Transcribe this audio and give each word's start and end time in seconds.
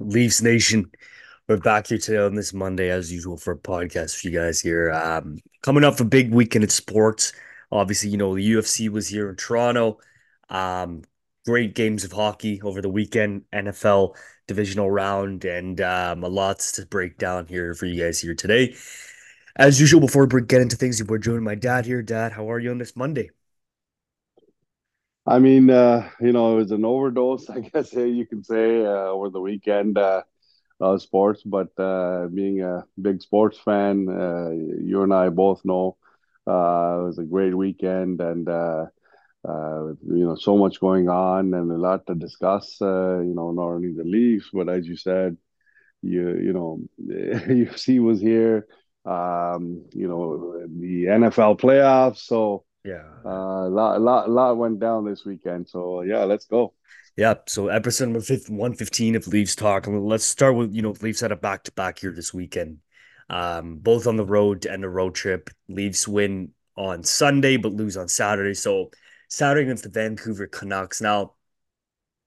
Leafs 0.00 0.40
Nation. 0.40 0.90
We're 1.46 1.58
back 1.58 1.88
here 1.88 1.98
today 1.98 2.18
on 2.18 2.34
this 2.34 2.54
Monday, 2.54 2.90
as 2.90 3.12
usual, 3.12 3.36
for 3.36 3.52
a 3.52 3.58
podcast 3.58 4.18
for 4.18 4.28
you 4.28 4.38
guys 4.38 4.60
here. 4.60 4.90
Um, 4.92 5.38
coming 5.62 5.84
up 5.84 6.00
a 6.00 6.04
big 6.04 6.32
weekend 6.32 6.64
in 6.64 6.70
sports. 6.70 7.32
Obviously, 7.70 8.10
you 8.10 8.16
know, 8.16 8.34
the 8.34 8.52
UFC 8.52 8.88
was 8.88 9.08
here 9.08 9.28
in 9.28 9.36
Toronto. 9.36 9.98
Um, 10.48 11.02
great 11.44 11.74
games 11.74 12.04
of 12.04 12.12
hockey 12.12 12.60
over 12.62 12.80
the 12.80 12.88
weekend, 12.88 13.42
NFL 13.52 14.16
divisional 14.48 14.90
round, 14.90 15.44
and 15.44 15.80
um, 15.80 16.24
a 16.24 16.28
lot 16.28 16.60
to 16.60 16.86
break 16.86 17.18
down 17.18 17.46
here 17.46 17.74
for 17.74 17.86
you 17.86 18.02
guys 18.02 18.20
here 18.20 18.34
today. 18.34 18.74
As 19.56 19.80
usual, 19.80 20.00
before 20.00 20.26
we 20.26 20.42
get 20.42 20.62
into 20.62 20.76
things, 20.76 21.02
we're 21.04 21.18
joining 21.18 21.44
my 21.44 21.56
dad 21.56 21.84
here. 21.84 22.02
Dad, 22.02 22.32
how 22.32 22.50
are 22.50 22.58
you 22.58 22.70
on 22.70 22.78
this 22.78 22.96
Monday? 22.96 23.30
I 25.26 25.38
mean, 25.38 25.70
uh, 25.70 26.08
you 26.20 26.32
know, 26.32 26.52
it 26.54 26.56
was 26.56 26.70
an 26.72 26.84
overdose, 26.84 27.48
I 27.50 27.60
guess 27.60 27.96
uh, 27.96 28.02
you 28.04 28.26
can 28.26 28.42
say, 28.42 28.84
uh, 28.84 29.10
over 29.14 29.30
the 29.30 29.40
weekend 29.40 29.98
uh, 29.98 30.22
of 30.80 31.02
sports. 31.02 31.42
But 31.44 31.78
uh, 31.78 32.28
being 32.32 32.62
a 32.62 32.84
big 33.00 33.22
sports 33.22 33.58
fan, 33.58 34.08
uh, 34.08 34.50
you 34.50 35.02
and 35.02 35.12
I 35.14 35.28
both 35.28 35.64
know 35.64 35.96
uh, 36.46 37.00
it 37.00 37.06
was 37.06 37.18
a 37.18 37.24
great 37.24 37.56
weekend, 37.56 38.20
and 38.20 38.48
you 38.48 40.24
know, 40.26 40.36
so 40.36 40.56
much 40.56 40.80
going 40.80 41.08
on 41.08 41.54
and 41.54 41.70
a 41.70 41.76
lot 41.78 42.06
to 42.06 42.14
discuss. 42.14 42.78
You 42.80 43.32
know, 43.34 43.52
not 43.52 43.62
only 43.76 43.92
the 43.92 44.04
Leafs, 44.04 44.50
but 44.52 44.68
as 44.68 44.86
you 44.86 44.96
said, 44.96 45.36
you 46.02 46.36
you 46.38 46.52
know, 46.52 46.80
UFC 47.00 47.98
was 47.98 48.20
here. 48.20 48.66
Um, 49.04 49.84
you 49.92 50.08
know, 50.08 50.66
the 50.66 51.08
NFL 51.08 51.56
playoffs. 51.56 52.18
So 52.18 52.64
Yeah. 52.84 53.04
uh, 53.24 53.28
a 53.28 53.68
lot, 53.68 54.00
lot, 54.00 54.30
lot 54.30 54.56
went 54.56 54.80
down 54.80 55.04
this 55.04 55.24
weekend. 55.24 55.68
So 55.68 56.02
yeah, 56.02 56.24
let's 56.24 56.46
go. 56.46 56.74
Yep. 57.16 57.50
So 57.50 57.68
episode 57.68 58.06
number 58.06 58.20
115 58.20 59.16
of 59.16 59.26
Leafs 59.26 59.54
Talk. 59.54 59.86
Let's 59.86 60.24
start 60.24 60.56
with, 60.56 60.74
you 60.74 60.82
know, 60.82 60.94
Leafs 61.00 61.20
had 61.20 61.32
a 61.32 61.36
back 61.36 61.64
to 61.64 61.72
back 61.72 61.98
here 61.98 62.12
this 62.12 62.32
weekend. 62.32 62.78
Um, 63.28 63.76
both 63.76 64.06
on 64.06 64.16
the 64.16 64.24
road 64.24 64.66
and 64.66 64.84
a 64.84 64.88
road 64.88 65.14
trip. 65.14 65.50
Leafs 65.68 66.08
win 66.08 66.50
on 66.76 67.02
Sunday, 67.04 67.56
but 67.56 67.72
lose 67.72 67.96
on 67.96 68.08
Saturday. 68.08 68.54
So 68.54 68.90
Saturday 69.28 69.64
against 69.64 69.84
the 69.84 69.90
Vancouver 69.90 70.46
Canucks. 70.46 71.00
Now, 71.00 71.34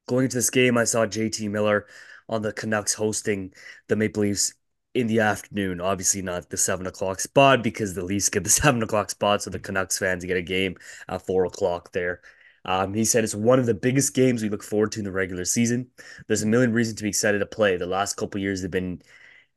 going 0.07 0.25
into 0.25 0.37
this 0.37 0.49
game, 0.49 0.77
I 0.77 0.83
saw 0.83 1.05
JT 1.05 1.49
Miller 1.49 1.87
on 2.29 2.41
the 2.41 2.53
Canucks 2.53 2.93
hosting 2.93 3.53
the 3.87 3.95
Maple 3.95 4.21
Leafs 4.21 4.53
in 4.93 5.07
the 5.07 5.19
afternoon. 5.19 5.81
Obviously, 5.81 6.21
not 6.21 6.49
the 6.49 6.57
seven 6.57 6.87
o'clock 6.87 7.19
spot 7.19 7.63
because 7.63 7.93
the 7.93 8.03
Leafs 8.03 8.29
get 8.29 8.43
the 8.43 8.49
seven 8.61 8.81
o'clock 8.83 9.09
spot, 9.09 9.41
so 9.41 9.49
the 9.49 9.59
Canucks 9.59 9.97
fans 9.97 10.25
get 10.25 10.37
a 10.37 10.41
game 10.41 10.75
at 11.07 11.25
four 11.25 11.45
o'clock 11.45 11.91
there. 11.91 12.21
Um, 12.65 12.93
he 12.93 13.03
said 13.05 13.23
it's 13.23 13.35
one 13.35 13.59
of 13.59 13.65
the 13.65 13.73
biggest 13.73 14.13
games 14.13 14.41
we 14.41 14.49
look 14.49 14.63
forward 14.63 14.93
to 14.93 14.99
in 14.99 15.05
the 15.05 15.11
regular 15.11 15.45
season. 15.45 15.89
There's 16.27 16.43
a 16.43 16.47
million 16.47 16.71
reasons 16.73 16.97
to 16.97 17.03
be 17.03 17.09
excited 17.09 17.39
to 17.39 17.45
play. 17.45 17.75
The 17.77 17.85
last 17.85 18.15
couple 18.15 18.39
years 18.39 18.61
they've 18.61 18.71
been 18.71 19.01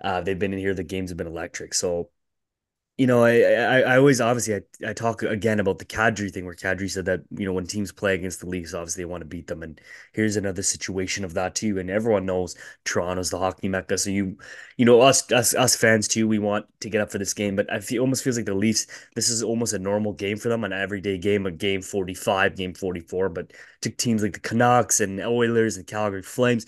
uh, 0.00 0.20
they've 0.22 0.38
been 0.38 0.52
in 0.52 0.58
here. 0.58 0.74
The 0.74 0.82
games 0.84 1.10
have 1.10 1.16
been 1.18 1.26
electric. 1.26 1.74
So 1.74 2.10
you 2.98 3.06
know, 3.06 3.24
I, 3.24 3.40
I, 3.40 3.80
I 3.80 3.98
always 3.98 4.22
obviously 4.22 4.54
I, 4.54 4.62
I 4.88 4.92
talk 4.94 5.22
again 5.22 5.60
about 5.60 5.78
the 5.78 5.84
Kadri 5.84 6.32
thing 6.32 6.46
where 6.46 6.54
Kadri 6.54 6.90
said 6.90 7.04
that, 7.04 7.20
you 7.30 7.44
know, 7.44 7.52
when 7.52 7.66
teams 7.66 7.92
play 7.92 8.14
against 8.14 8.40
the 8.40 8.46
Leafs, 8.46 8.72
obviously 8.72 9.02
they 9.02 9.06
want 9.10 9.20
to 9.20 9.26
beat 9.26 9.48
them. 9.48 9.62
And 9.62 9.78
here's 10.14 10.36
another 10.36 10.62
situation 10.62 11.22
of 11.22 11.34
that 11.34 11.54
too. 11.54 11.78
And 11.78 11.90
everyone 11.90 12.24
knows 12.24 12.56
Toronto's 12.84 13.28
the 13.28 13.38
hockey 13.38 13.68
mecca. 13.68 13.98
So 13.98 14.08
you, 14.08 14.38
you 14.78 14.86
know, 14.86 15.02
us 15.02 15.30
us 15.30 15.54
us 15.54 15.76
fans 15.76 16.08
too, 16.08 16.26
we 16.26 16.38
want 16.38 16.64
to 16.80 16.88
get 16.88 17.02
up 17.02 17.10
for 17.10 17.18
this 17.18 17.34
game. 17.34 17.54
But 17.54 17.70
I 17.70 17.80
feel 17.80 18.00
almost 18.00 18.24
feels 18.24 18.38
like 18.38 18.46
the 18.46 18.54
Leafs, 18.54 18.86
this 19.14 19.28
is 19.28 19.42
almost 19.42 19.74
a 19.74 19.78
normal 19.78 20.14
game 20.14 20.38
for 20.38 20.48
them, 20.48 20.64
an 20.64 20.72
everyday 20.72 21.18
game, 21.18 21.44
a 21.44 21.50
game 21.50 21.82
45, 21.82 22.56
game 22.56 22.72
44. 22.72 23.28
But 23.28 23.52
to 23.82 23.90
teams 23.90 24.22
like 24.22 24.32
the 24.32 24.40
Canucks 24.40 25.00
and 25.00 25.20
Oilers 25.20 25.76
and 25.76 25.86
Calgary 25.86 26.22
Flames, 26.22 26.64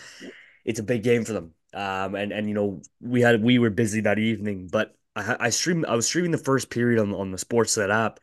it's 0.67 0.79
a 0.79 0.83
big 0.83 1.03
game 1.03 1.25
for 1.25 1.33
them. 1.33 1.55
Um, 1.73 2.15
and 2.15 2.33
and 2.33 2.49
you 2.49 2.55
know, 2.55 2.83
we 3.01 3.23
had 3.23 3.43
we 3.43 3.59
were 3.59 3.71
busy 3.71 4.03
that 4.03 4.19
evening, 4.19 4.69
but 4.71 4.95
I 5.19 5.37
I 5.47 5.51
streamed 5.51 5.87
I 5.87 5.95
was 5.97 6.07
streaming 6.07 6.31
the 6.31 6.39
first 6.39 6.71
period 6.71 7.01
on 7.01 7.13
on 7.15 7.31
the 7.31 7.39
Sportsnet 7.39 7.91
app, 7.91 8.21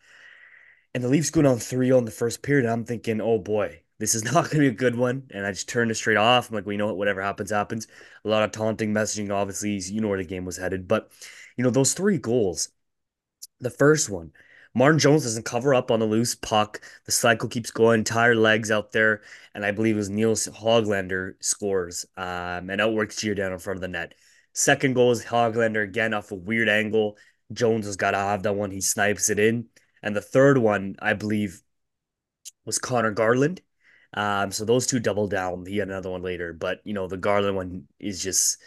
and 0.93 1.03
the 1.03 1.09
Leafs 1.09 1.29
go 1.29 1.41
down 1.41 1.59
three 1.59 1.91
on 1.91 2.05
the 2.05 2.11
first 2.11 2.41
period. 2.41 2.65
I'm 2.65 2.85
thinking, 2.85 3.21
oh 3.21 3.37
boy, 3.39 3.81
this 3.99 4.15
is 4.15 4.23
not 4.33 4.45
going 4.45 4.49
to 4.49 4.59
be 4.59 4.67
a 4.67 4.71
good 4.71 4.95
one. 4.95 5.23
And 5.31 5.45
I 5.45 5.51
just 5.51 5.69
turned 5.69 5.91
it 5.91 5.95
straight 5.95 6.17
off. 6.17 6.49
I'm 6.49 6.55
like, 6.55 6.65
well, 6.65 6.73
you 6.73 6.77
know 6.77 6.87
what? 6.87 6.97
Whatever 6.97 7.21
happens, 7.21 7.51
happens. 7.51 7.87
A 8.23 8.29
lot 8.29 8.43
of 8.43 8.51
taunting 8.51 8.93
messaging, 8.93 9.33
obviously. 9.33 9.71
You 9.93 10.01
know 10.01 10.07
where 10.07 10.17
the 10.17 10.25
game 10.25 10.45
was 10.45 10.57
headed. 10.57 10.87
But, 10.87 11.11
you 11.57 11.63
know, 11.63 11.69
those 11.69 11.93
three 11.93 12.17
goals, 12.17 12.69
the 13.59 13.69
first 13.69 14.09
one, 14.09 14.31
Martin 14.73 14.99
Jones 14.99 15.23
doesn't 15.23 15.45
cover 15.45 15.73
up 15.73 15.91
on 15.91 15.99
the 15.99 16.05
loose 16.05 16.35
puck. 16.35 16.81
The 17.05 17.11
cycle 17.11 17.47
keeps 17.47 17.71
going, 17.71 18.03
tire 18.03 18.35
legs 18.35 18.71
out 18.71 18.91
there. 18.91 19.21
And 19.53 19.65
I 19.65 19.71
believe 19.71 19.95
it 19.95 19.99
was 19.99 20.09
Nils 20.09 20.47
Hoglander 20.47 21.35
scores 21.39 22.05
um, 22.17 22.69
and 22.69 22.81
outworks 22.81 23.15
Giordano 23.17 23.53
in 23.53 23.59
front 23.59 23.77
of 23.77 23.81
the 23.81 23.87
net. 23.87 24.13
Second 24.55 24.93
goal 24.93 25.11
is 25.11 25.23
Hoglander 25.23 25.83
again 25.83 26.13
off 26.13 26.31
a 26.31 26.35
weird 26.35 26.69
angle. 26.69 27.17
Jones 27.53 27.85
has 27.85 27.97
got 27.97 28.11
to 28.11 28.17
have 28.17 28.43
that 28.43 28.55
one. 28.55 28.71
He 28.71 28.81
snipes 28.81 29.29
it 29.29 29.37
in. 29.37 29.67
And 30.01 30.15
the 30.15 30.21
third 30.21 30.57
one, 30.57 30.95
I 30.99 31.13
believe, 31.13 31.61
was 32.65 32.79
Conor 32.79 33.11
Garland. 33.11 33.61
Um, 34.13 34.51
so 34.51 34.63
those 34.63 34.87
two 34.87 34.99
double 34.99 35.27
down. 35.27 35.65
He 35.65 35.77
had 35.77 35.89
another 35.89 36.09
one 36.09 36.21
later, 36.21 36.53
but 36.53 36.79
you 36.85 36.93
know 36.93 37.07
the 37.07 37.17
Garland 37.17 37.57
one 37.57 37.87
is 37.99 38.23
just 38.23 38.57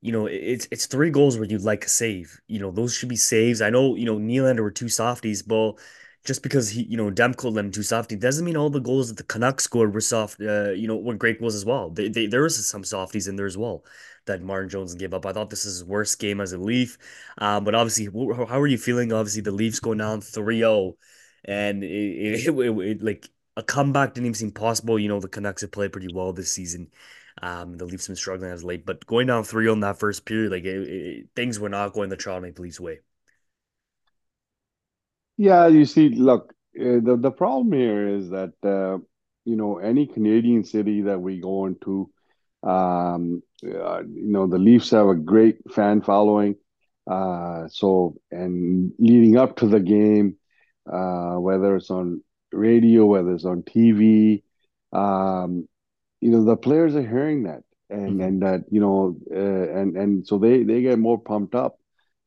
you 0.00 0.10
know 0.10 0.26
it's 0.26 0.66
it's 0.70 0.86
three 0.86 1.10
goals 1.10 1.36
where 1.36 1.46
you'd 1.46 1.62
like 1.62 1.84
a 1.84 1.88
save. 1.88 2.40
You 2.48 2.60
know 2.60 2.70
those 2.70 2.94
should 2.94 3.10
be 3.10 3.16
saves. 3.16 3.60
I 3.60 3.68
know 3.70 3.94
you 3.94 4.06
know 4.06 4.16
Nylander 4.16 4.62
were 4.62 4.70
two 4.70 4.88
softies, 4.88 5.42
but 5.42 5.74
just 6.24 6.42
because 6.42 6.70
he 6.70 6.82
you 6.84 6.96
know 6.96 7.10
Demko 7.10 7.52
let 7.52 7.64
him 7.64 7.70
two 7.70 7.82
softies 7.82 8.18
doesn't 8.18 8.44
mean 8.44 8.56
all 8.56 8.70
the 8.70 8.80
goals 8.80 9.08
that 9.08 9.16
the 9.16 9.24
Canucks 9.24 9.64
scored 9.64 9.94
were 9.94 10.00
soft. 10.00 10.40
Uh, 10.40 10.70
you 10.70 10.88
know 10.88 10.96
were 10.96 11.14
great 11.14 11.40
goals 11.40 11.54
as 11.54 11.64
well. 11.64 11.90
They, 11.90 12.08
they 12.08 12.26
there 12.26 12.42
was 12.42 12.66
some 12.66 12.84
softies 12.84 13.28
in 13.28 13.36
there 13.36 13.46
as 13.46 13.58
well 13.58 13.84
that 14.26 14.42
Martin 14.42 14.68
Jones 14.68 14.94
gave 14.94 15.14
up. 15.14 15.26
I 15.26 15.32
thought 15.32 15.50
this 15.50 15.64
is 15.64 15.74
his 15.74 15.84
worst 15.84 16.18
game 16.18 16.40
as 16.40 16.52
a 16.52 16.58
Leaf. 16.58 16.98
Um, 17.38 17.64
but 17.64 17.74
obviously, 17.74 18.06
how 18.06 18.60
are 18.60 18.66
you 18.66 18.78
feeling? 18.78 19.12
Obviously, 19.12 19.42
the 19.42 19.50
Leafs 19.50 19.80
go 19.80 19.94
down 19.94 20.20
3-0 20.20 20.94
and 21.44 21.84
it, 21.84 21.88
it, 21.88 22.48
it, 22.48 22.78
it, 22.78 23.02
like 23.02 23.28
a 23.56 23.62
comeback 23.62 24.14
didn't 24.14 24.26
even 24.26 24.34
seem 24.34 24.52
possible. 24.52 24.98
You 24.98 25.08
know, 25.08 25.20
the 25.20 25.28
Canucks 25.28 25.62
have 25.62 25.72
played 25.72 25.92
pretty 25.92 26.12
well 26.12 26.32
this 26.32 26.52
season. 26.52 26.90
Um, 27.42 27.76
the 27.76 27.84
Leafs 27.84 28.06
have 28.06 28.12
been 28.12 28.16
struggling 28.16 28.50
as 28.52 28.64
late, 28.64 28.86
but 28.86 29.04
going 29.06 29.26
down 29.26 29.44
3 29.44 29.68
on 29.68 29.80
that 29.80 29.98
first 29.98 30.24
period, 30.24 30.52
like 30.52 30.64
things 31.34 31.58
were 31.58 31.68
not 31.68 31.92
going 31.92 32.08
the 32.08 32.16
Toronto 32.16 32.46
Maple 32.46 32.62
Leafs 32.62 32.80
way. 32.80 33.00
Yeah, 35.36 35.66
you 35.68 35.84
see, 35.84 36.10
look, 36.10 36.52
uh, 36.78 37.00
the 37.02 37.16
the 37.20 37.30
problem 37.30 37.72
here 37.72 38.08
is 38.08 38.30
that 38.30 38.52
uh, 38.62 38.98
you 39.44 39.56
know 39.56 39.78
any 39.78 40.06
Canadian 40.06 40.64
city 40.64 41.02
that 41.02 41.20
we 41.20 41.40
go 41.40 41.66
into, 41.66 42.10
um, 42.62 43.42
uh, 43.64 44.00
you 44.04 44.30
know 44.32 44.46
the 44.46 44.58
Leafs 44.58 44.90
have 44.90 45.08
a 45.08 45.14
great 45.14 45.56
fan 45.72 46.02
following. 46.02 46.56
Uh, 47.10 47.66
so 47.68 48.14
and 48.30 48.92
leading 48.98 49.36
up 49.36 49.56
to 49.56 49.66
the 49.66 49.80
game, 49.80 50.36
uh, 50.90 51.34
whether 51.36 51.76
it's 51.76 51.90
on 51.90 52.22
radio, 52.52 53.04
whether 53.06 53.32
it's 53.34 53.44
on 53.44 53.62
TV, 53.62 54.42
um, 54.92 55.68
you 56.20 56.30
know 56.30 56.44
the 56.44 56.56
players 56.56 56.94
are 56.96 57.06
hearing 57.06 57.44
that, 57.44 57.62
and 57.90 58.20
hmm 58.20 58.20
and 58.20 58.42
that 58.42 58.64
you 58.70 58.80
know, 58.80 59.16
uh, 59.34 59.78
and 59.80 59.96
and 59.96 60.26
so 60.26 60.38
they 60.38 60.62
they 60.64 60.82
get 60.82 60.98
more 60.98 61.18
pumped 61.18 61.54
up 61.54 61.78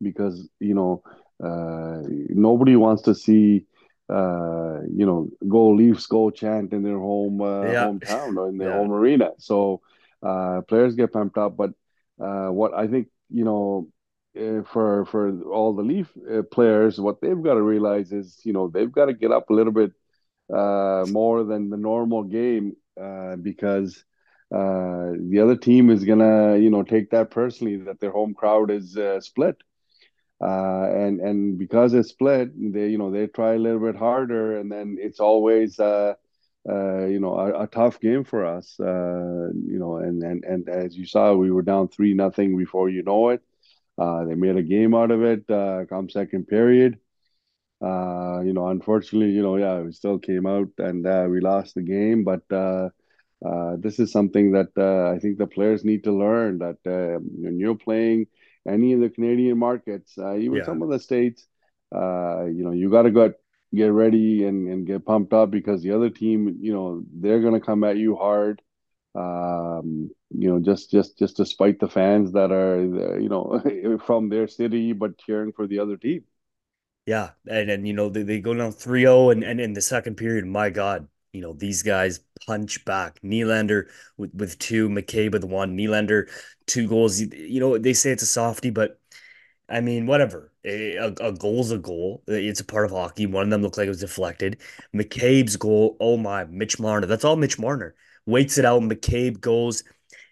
because 0.02 0.48
you 0.60 0.74
know 0.76 1.02
uh, 1.44 2.02
nobody 2.30 2.76
wants 2.76 3.04
to 3.04 3.14
see 3.16 3.66
uh, 4.10 4.80
you 4.92 5.06
know 5.06 5.30
go 5.48 5.70
Leafs 5.70 6.06
go 6.08 6.30
chant 6.30 6.74
in 6.74 6.84
their 6.84 6.98
home 7.00 7.42
uh, 7.42 7.46
Yeah, 7.62 7.84
hometown 7.84 8.38
or 8.38 8.50
in 8.50 8.58
their 8.58 8.70
yeah, 8.70 8.72
home 8.72 8.92
arena. 8.92 9.32
So 9.38 9.82
uh, 10.24 10.62
players 10.68 10.96
get 10.96 11.14
pumped 11.14 11.38
up, 11.38 11.58
but 11.58 11.72
uh, 12.22 12.48
what 12.50 12.74
I 12.74 12.88
think 12.88 13.08
you 13.30 13.46
know. 13.46 13.88
Uh, 14.38 14.62
for 14.72 15.04
for 15.06 15.42
all 15.50 15.74
the 15.74 15.82
Leaf 15.82 16.12
uh, 16.32 16.44
players, 16.52 17.02
what 17.02 17.22
they've 17.22 17.42
got 17.42 17.56
to 17.56 17.62
realize 17.64 18.12
is, 18.12 18.40
you 18.44 18.54
know, 18.54 18.68
they've 18.68 18.92
got 18.92 19.06
to 19.06 19.14
get 19.14 19.32
up 19.32 19.50
a 19.50 19.54
little 19.54 19.74
bit 19.74 19.92
uh, 20.54 21.06
more 21.08 21.44
than 21.44 21.70
the 21.70 21.78
normal 21.78 22.24
game 22.24 22.74
uh, 23.02 23.36
because 23.38 24.04
uh, 24.54 25.12
the 25.30 25.40
other 25.42 25.56
team 25.56 25.90
is 25.90 26.04
gonna, 26.06 26.58
you 26.58 26.70
know, 26.70 26.84
take 26.84 27.10
that 27.12 27.32
personally 27.32 27.78
that 27.78 28.00
their 28.00 28.12
home 28.12 28.34
crowd 28.34 28.72
is 28.72 28.98
uh, 28.98 29.20
split. 29.20 29.58
Uh, 30.42 30.88
and 30.94 31.20
and 31.20 31.58
because 31.58 31.94
it's 31.94 32.10
split, 32.10 32.52
they 32.74 32.90
you 32.90 32.98
know 32.98 33.12
they 33.12 33.28
try 33.28 33.54
a 33.54 33.58
little 33.60 33.80
bit 33.80 33.96
harder, 33.96 34.58
and 34.60 34.72
then 34.72 34.98
it's 35.00 35.20
always 35.20 35.80
uh, 35.80 36.14
uh, 36.70 37.06
you 37.06 37.20
know 37.20 37.36
a, 37.40 37.64
a 37.64 37.68
tough 37.68 38.00
game 38.00 38.24
for 38.24 38.46
us. 38.46 38.80
Uh, 38.80 39.50
you 39.54 39.80
know, 39.80 39.98
and 39.98 40.22
and 40.24 40.44
and 40.46 40.70
as 40.70 40.96
you 40.98 41.06
saw, 41.06 41.34
we 41.34 41.52
were 41.52 41.64
down 41.64 41.88
three 41.88 42.14
nothing 42.14 42.58
before 42.58 42.90
you 42.90 43.04
know 43.04 43.30
it. 43.30 43.42
Uh, 43.98 44.26
they 44.26 44.36
made 44.36 44.58
a 44.58 44.64
game 44.64 44.94
out 44.96 45.12
of 45.12 45.24
it 45.24 45.50
uh, 45.50 45.86
come 45.90 46.10
second 46.10 46.48
period. 46.48 47.00
You 47.82 48.54
know, 48.54 48.68
unfortunately, 48.68 49.32
you 49.32 49.42
know, 49.44 49.58
yeah, 49.58 49.82
we 49.82 49.92
still 49.92 50.20
came 50.20 50.46
out 50.46 50.70
and 50.78 51.04
we 51.32 51.40
lost 51.42 51.76
the 51.76 51.82
game, 51.82 52.24
but 52.24 52.44
this 53.82 54.00
is 54.00 54.12
something 54.12 54.52
that 54.54 54.78
I 54.78 55.20
think 55.20 55.38
the 55.38 55.48
players 55.48 55.84
need 55.86 56.04
to 56.06 56.12
learn 56.12 56.60
that 56.60 56.78
when 56.86 57.60
you're 57.60 57.76
playing 57.76 58.28
any 58.68 58.94
of 58.94 59.00
the 59.00 59.10
Canadian 59.10 59.58
markets, 59.58 60.14
uh, 60.18 60.36
even 60.36 60.58
yeah. 60.58 60.66
some 60.66 60.82
of 60.82 60.90
the 60.90 61.00
states, 61.00 61.48
uh, 61.96 62.46
you 62.46 62.64
know, 62.64 62.72
you 62.72 62.90
got 62.90 63.04
to 63.04 63.12
go 63.12 63.34
get 63.74 63.88
ready 63.88 64.46
and, 64.46 64.68
and 64.68 64.88
get 64.88 65.06
pumped 65.06 65.34
up 65.34 65.52
because 65.52 65.82
the 65.82 65.92
other 65.92 66.10
team, 66.10 66.58
you 66.60 66.74
know, 66.74 67.04
they're 67.14 67.42
going 67.42 67.54
to 67.54 67.66
come 67.66 67.84
at 67.84 67.98
you 67.98 68.16
hard. 68.16 68.62
Um, 69.16 70.12
you 70.30 70.50
know, 70.50 70.60
just 70.60 70.92
just 70.92 71.18
just 71.18 71.38
despite 71.38 71.80
the 71.80 71.88
fans 71.88 72.34
that 72.34 72.52
are 72.52 72.80
you 73.20 73.30
know 73.30 74.00
from 74.06 74.30
their 74.30 74.48
city 74.48 74.94
but 74.94 75.18
cheering 75.18 75.54
for 75.54 75.66
the 75.66 75.80
other 75.80 75.98
team. 75.98 76.24
Yeah, 77.08 77.32
and 77.50 77.70
and 77.70 77.88
you 77.88 77.94
know 77.94 78.10
they, 78.10 78.24
they 78.24 78.42
go 78.42 78.54
down 78.54 78.74
3-0 78.74 79.32
and, 79.32 79.44
and 79.44 79.62
in 79.62 79.74
the 79.74 79.82
second 79.82 80.18
period, 80.18 80.46
my 80.46 80.70
God, 80.70 81.08
you 81.38 81.44
know, 81.44 81.54
these 81.54 81.84
guys 81.84 82.20
punch 82.46 82.84
back. 82.86 83.22
Nylander 83.22 83.86
with, 84.18 84.34
with 84.34 84.60
two, 84.60 84.90
McCabe 84.90 85.34
with 85.34 85.44
one, 85.44 85.78
Nylander, 85.78 86.30
two 86.66 86.88
goals. 86.88 87.22
You, 87.22 87.60
know, 87.60 87.78
they 87.78 87.94
say 87.94 88.12
it's 88.12 88.24
a 88.24 88.28
softie, 88.28 88.72
but 88.72 89.00
I 89.70 89.82
mean, 89.82 90.08
whatever. 90.08 90.52
A, 90.66 90.96
a, 90.96 91.08
a 91.22 91.32
goal's 91.32 91.72
a 91.72 91.78
goal. 91.78 92.24
It's 92.28 92.60
a 92.60 92.66
part 92.66 92.86
of 92.86 92.92
hockey. 92.92 93.26
One 93.28 93.44
of 93.44 93.50
them 93.52 93.62
looked 93.62 93.78
like 93.78 93.86
it 93.86 93.90
was 93.90 94.00
deflected. 94.00 94.60
McCabe's 94.96 95.58
goal, 95.58 95.96
oh 96.00 96.18
my, 96.18 96.46
Mitch 96.46 96.80
Marner. 96.80 97.08
That's 97.08 97.24
all 97.24 97.36
Mitch 97.36 97.60
Marner. 97.60 97.96
Waits 98.26 98.58
it 98.58 98.66
out. 98.66 98.82
McCabe 98.82 99.40
goes. 99.40 99.84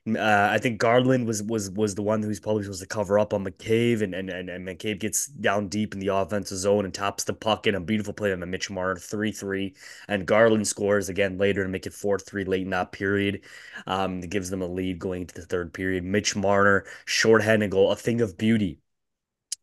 Uh, 0.08 0.50
I 0.52 0.60
think 0.60 0.78
Garland 0.78 1.26
was 1.26 1.42
was 1.42 1.72
was 1.72 1.96
the 1.96 2.04
one 2.04 2.22
who's 2.22 2.40
probably 2.40 2.62
supposed 2.62 2.82
to 2.82 2.88
cover 2.88 3.18
up 3.18 3.34
on 3.34 3.44
McCabe, 3.44 4.04
and 4.04 4.14
and 4.14 4.30
and, 4.30 4.50
and 4.52 4.68
McCabe 4.68 5.00
gets 5.00 5.26
down 5.26 5.68
deep 5.68 5.96
in 5.96 6.00
the 6.00 6.10
offensive 6.10 6.60
zone 6.60 6.86
and 6.86 6.94
taps 6.94 7.24
the 7.24 7.34
puck 7.34 7.66
in 7.66 7.74
a 7.74 7.80
beautiful 7.80 8.14
play 8.14 8.32
on 8.32 8.40
the 8.40 8.46
Mitch 8.46 8.70
Marner 8.70 8.98
three 8.98 9.32
three, 9.32 9.74
and 10.08 10.28
Garland 10.28 10.68
scores 10.68 11.10
again 11.10 11.40
later 11.40 11.64
to 11.64 11.70
make 11.70 11.88
it 11.88 11.94
four 11.94 12.20
three 12.20 12.44
late 12.46 12.62
in 12.62 12.70
that 12.70 12.92
period. 12.92 13.42
Um, 13.88 14.22
it 14.22 14.30
gives 14.30 14.52
them 14.52 14.62
a 14.62 14.68
lead 14.68 15.00
going 15.00 15.22
into 15.22 15.34
the 15.36 15.46
third 15.48 15.74
period. 15.74 16.04
Mitch 16.04 16.36
Marner 16.36 16.86
shorthanded 17.06 17.72
goal, 17.72 17.92
a 17.92 17.96
thing 17.96 18.22
of 18.22 18.38
beauty 18.38 18.80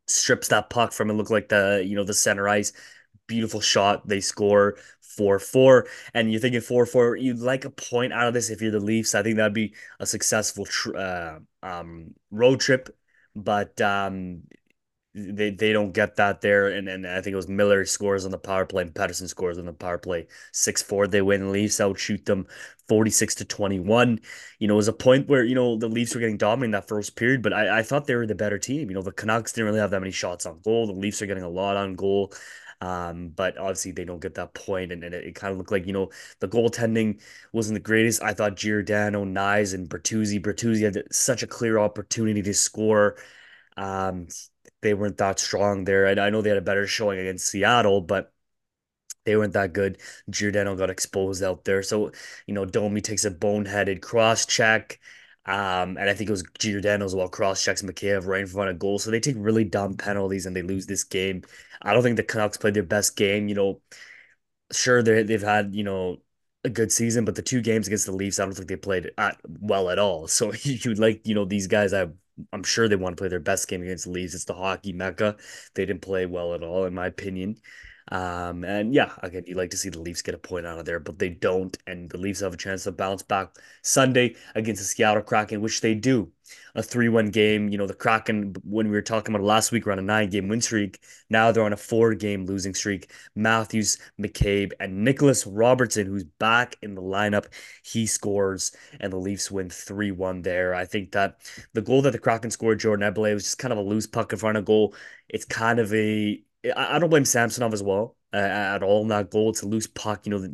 strips 0.07 0.49
that 0.49 0.71
puck 0.71 0.93
from 0.93 1.11
it 1.11 1.15
look 1.15 1.31
like 1.31 1.49
the 1.49 1.83
you 1.87 1.97
know 1.97 2.05
the 2.05 2.15
center 2.15 2.49
ice 2.49 2.73
beautiful 3.27 3.61
shot 3.61 4.07
they 4.07 4.21
score 4.21 4.77
4-4 5.19 5.89
and 6.15 6.31
you're 6.31 6.41
thinking 6.41 6.61
4-4 6.61 7.21
you'd 7.21 7.39
like 7.39 7.65
a 7.65 7.71
point 7.71 8.13
out 8.13 8.29
of 8.29 8.35
this 8.35 8.51
if 8.51 8.61
you're 8.63 8.71
the 8.71 8.81
Leafs 8.81 9.15
I 9.15 9.23
think 9.23 9.37
that'd 9.37 9.53
be 9.53 9.75
a 10.01 10.07
successful 10.07 10.67
uh, 10.97 11.39
um, 11.63 12.15
road 12.31 12.61
trip 12.61 12.89
but 13.35 13.81
um, 13.81 14.43
they 15.15 15.51
they 15.51 15.73
don't 15.73 15.93
get 15.93 16.17
that 16.17 16.41
there. 16.41 16.69
And, 16.69 16.89
and 16.89 17.07
I 17.07 17.21
think 17.21 17.33
it 17.33 17.37
was 17.37 17.49
Miller 17.49 17.85
scores 17.85 18.25
on 18.25 18.31
the 18.31 18.39
power 18.39 18.65
play 18.65 18.83
and 18.83 18.95
Pettersson 18.95 19.29
scores 19.29 19.59
on 19.59 19.67
the 19.67 19.73
power 19.73 19.99
play. 19.99 20.27
6-4, 20.53 21.11
they 21.11 21.21
win. 21.23 21.43
The 21.43 21.51
Leafs 21.51 21.81
outshoot 21.81 22.25
them 22.25 22.47
46 22.89 23.35
to 23.37 23.45
21. 23.45 24.21
You 24.59 24.69
know, 24.69 24.75
it 24.75 24.77
was 24.77 24.89
a 24.89 24.93
point 24.93 25.29
where, 25.29 25.45
you 25.45 25.55
know, 25.55 25.77
the 25.77 25.89
Leafs 25.89 26.15
were 26.15 26.21
getting 26.21 26.39
dominating 26.39 26.73
that 26.73 26.89
first 26.89 27.15
period, 27.17 27.43
but 27.43 27.53
I, 27.53 27.81
I 27.81 27.83
thought 27.83 28.07
they 28.07 28.15
were 28.15 28.27
the 28.27 28.35
better 28.35 28.59
team. 28.59 28.89
You 28.89 28.95
know, 28.95 29.03
the 29.03 29.13
Canucks 29.13 29.53
didn't 29.53 29.67
really 29.67 29.81
have 29.81 29.91
that 29.91 30.01
many 30.01 30.13
shots 30.13 30.47
on 30.47 30.61
goal. 30.65 30.87
The 30.87 30.93
Leafs 30.93 31.21
are 31.21 31.27
getting 31.27 31.43
a 31.45 31.49
lot 31.49 31.77
on 31.77 31.95
goal. 31.95 32.33
Um, 32.83 33.29
but 33.29 33.57
obviously 33.59 33.93
they 33.93 34.05
don't 34.05 34.21
get 34.21 34.35
that 34.35 34.55
point, 34.55 34.91
and, 34.93 35.05
and 35.05 35.15
it, 35.15 35.25
it 35.25 35.35
kind 35.37 35.53
of 35.53 35.59
looked 35.59 35.71
like 35.71 35.87
you 35.87 35.93
know 35.93 36.11
the 36.41 36.49
goaltending 36.49 37.21
wasn't 37.53 37.77
the 37.77 37.81
greatest. 37.81 38.23
I 38.23 38.35
thought 38.35 38.57
Giordano, 38.57 39.25
Knies, 39.25 39.73
and 39.75 39.89
Bertuzzi. 39.89 40.41
Bertuzzi 40.43 40.83
had 40.83 41.03
such 41.15 41.43
a 41.43 41.47
clear 41.47 41.79
opportunity 41.79 42.43
to 42.43 42.55
score. 42.55 43.17
Um, 43.77 44.29
they 44.83 44.95
weren't 44.95 45.19
that 45.19 45.39
strong 45.39 45.85
there. 45.85 46.07
And 46.07 46.21
I 46.21 46.31
know 46.31 46.43
they 46.43 46.51
had 46.51 46.59
a 46.59 46.63
better 46.63 46.87
showing 46.87 47.19
against 47.21 47.49
Seattle, 47.49 48.01
but 48.01 48.33
they 49.25 49.37
weren't 49.37 49.53
that 49.55 49.73
good. 49.73 50.01
Giordano 50.31 50.75
got 50.77 50.91
exposed 50.91 51.43
out 51.43 51.65
there. 51.65 51.83
So, 51.83 52.11
you 52.47 52.55
know, 52.55 52.65
Domi 52.65 53.01
takes 53.01 53.25
a 53.25 53.31
boneheaded 53.31 54.03
cross 54.03 54.47
check. 54.47 54.99
Um, 55.45 55.97
and 55.99 56.09
I 56.09 56.15
think 56.15 56.29
it 56.29 56.33
was 56.33 56.45
Giordano 56.59 57.05
as 57.05 57.15
well, 57.17 57.29
cross 57.29 57.63
checks 57.65 57.83
Mikheyev 57.83 58.27
right 58.27 58.43
in 58.43 58.47
front 58.47 58.71
of 58.71 58.79
goal. 58.79 58.99
So 58.99 59.11
they 59.11 59.19
take 59.21 59.35
really 59.39 59.65
dumb 59.65 59.97
penalties 59.97 60.47
and 60.47 60.55
they 60.55 60.63
lose 60.63 60.87
this 60.87 61.03
game. 61.05 61.43
I 61.83 61.93
don't 61.93 62.03
think 62.05 62.17
the 62.17 62.23
Canucks 62.23 62.57
played 62.57 62.75
their 62.75 62.85
best 62.85 63.17
game. 63.17 63.49
You 63.49 63.55
know, 63.57 63.81
sure 64.73 65.03
they 65.03 65.23
they've 65.23 65.43
had, 65.43 65.75
you 65.75 65.85
know, 65.85 66.19
a 66.65 66.71
good 66.71 66.93
season, 66.93 67.25
but 67.25 67.35
the 67.35 67.43
two 67.43 67.61
games 67.61 67.87
against 67.87 68.07
the 68.07 68.13
Leafs, 68.13 68.39
I 68.41 68.45
don't 68.45 68.55
think 68.55 68.69
they 68.69 68.77
played 68.77 69.11
at 69.19 69.39
well 69.47 69.91
at 69.91 69.99
all. 69.99 70.27
So 70.29 70.53
you'd 70.63 70.99
like, 70.99 71.27
you 71.27 71.35
know, 71.35 71.45
these 71.45 71.67
guys 71.67 71.93
I 71.93 72.09
I'm 72.53 72.63
sure 72.65 72.89
they 72.89 72.97
want 72.97 73.17
to 73.17 73.21
play 73.21 73.29
their 73.29 73.41
best 73.41 73.69
game 73.69 73.83
against 73.83 74.05
the 74.05 74.11
Leafs. 74.11 74.35
It's 74.35 74.45
the 74.47 74.55
hockey 74.55 74.93
mecca. 74.93 75.37
They 75.75 75.85
didn't 75.87 76.03
play 76.03 76.27
well 76.27 76.55
at 76.55 76.63
all, 76.63 76.85
in 76.87 76.95
my 76.95 77.07
opinion. 77.07 77.57
Um, 78.13 78.63
and 78.65 78.93
yeah, 78.93 79.11
again, 79.23 79.45
you 79.47 79.55
like 79.55 79.71
to 79.71 79.77
see 79.79 79.89
the 79.89 79.99
Leafs 79.99 80.21
get 80.21 80.35
a 80.35 80.39
point 80.39 80.67
out 80.67 80.79
of 80.79 80.85
there, 80.85 81.01
but 81.01 81.19
they 81.19 81.31
don't. 81.31 81.75
And 81.87 82.11
the 82.11 82.19
Leafs 82.19 82.41
have 82.41 82.53
a 82.53 82.59
chance 82.59 82.85
to 82.85 82.93
bounce 82.93 83.23
back 83.23 83.57
Sunday 83.81 84.37
against 84.55 84.83
the 84.83 84.85
Seattle 84.85 85.23
Kraken, 85.23 85.63
which 85.63 85.81
they 85.81 85.95
do. 85.95 86.31
A 86.75 86.83
3 86.83 87.09
1 87.09 87.31
game. 87.31 87.71
You 87.71 87.79
know, 87.79 87.87
the 87.87 87.95
Kraken, 87.95 88.55
when 88.65 88.89
we 88.89 88.93
were 88.93 89.01
talking 89.01 89.35
about 89.35 89.47
last 89.47 89.73
week, 89.73 89.87
were 89.87 89.93
on 89.93 89.99
a 89.99 90.03
nine 90.03 90.29
game 90.29 90.49
win 90.49 90.61
streak. 90.61 91.01
Now 91.31 91.51
they're 91.53 91.65
on 91.65 91.73
a 91.73 91.77
four 91.79 92.13
game 92.15 92.45
losing 92.45 92.75
streak. 92.75 93.11
Matthews, 93.35 93.97
McCabe, 94.21 94.73
and 94.79 95.03
Nicholas 95.05 95.47
Robertson, 95.47 96.07
who's 96.07 96.25
back 96.25 96.77
in 96.83 96.95
the 96.95 97.01
lineup, 97.01 97.47
he 97.83 98.07
scores, 98.07 98.77
and 99.01 99.11
the 99.11 99.17
Leafs 99.17 99.51
win 99.51 99.71
3 99.71 100.11
1 100.11 100.43
there. 100.43 100.75
I 100.75 100.85
think 100.85 101.13
that 101.13 101.39
the 101.73 101.81
goal 101.81 102.03
that 102.03 102.11
the 102.11 102.19
Kraken 102.19 102.51
scored, 102.51 102.81
Jordan 102.81 103.11
Eberle, 103.11 103.33
was 103.33 103.45
just 103.45 103.59
kind 103.59 103.73
of 103.73 103.79
a 103.79 103.83
loose 103.83 104.07
puck 104.07 104.35
in 104.35 104.39
front 104.39 104.59
of 104.59 104.67
goal. 104.67 104.95
It's 105.31 105.47
kind 105.47 105.79
of 105.79 105.95
a 105.95 106.43
I, 106.65 106.97
I 106.97 106.99
don't 106.99 107.11
blame 107.11 107.25
Samsonov 107.25 107.73
as 107.73 107.83
well 107.83 108.17
uh, 108.33 108.37
at 108.37 108.83
all 108.83 109.07
that 109.09 109.31
goal. 109.31 109.51
It's 109.51 109.63
a 109.63 109.69
loose 109.69 109.87
puck, 109.87 110.27
you 110.27 110.31
know, 110.31 110.49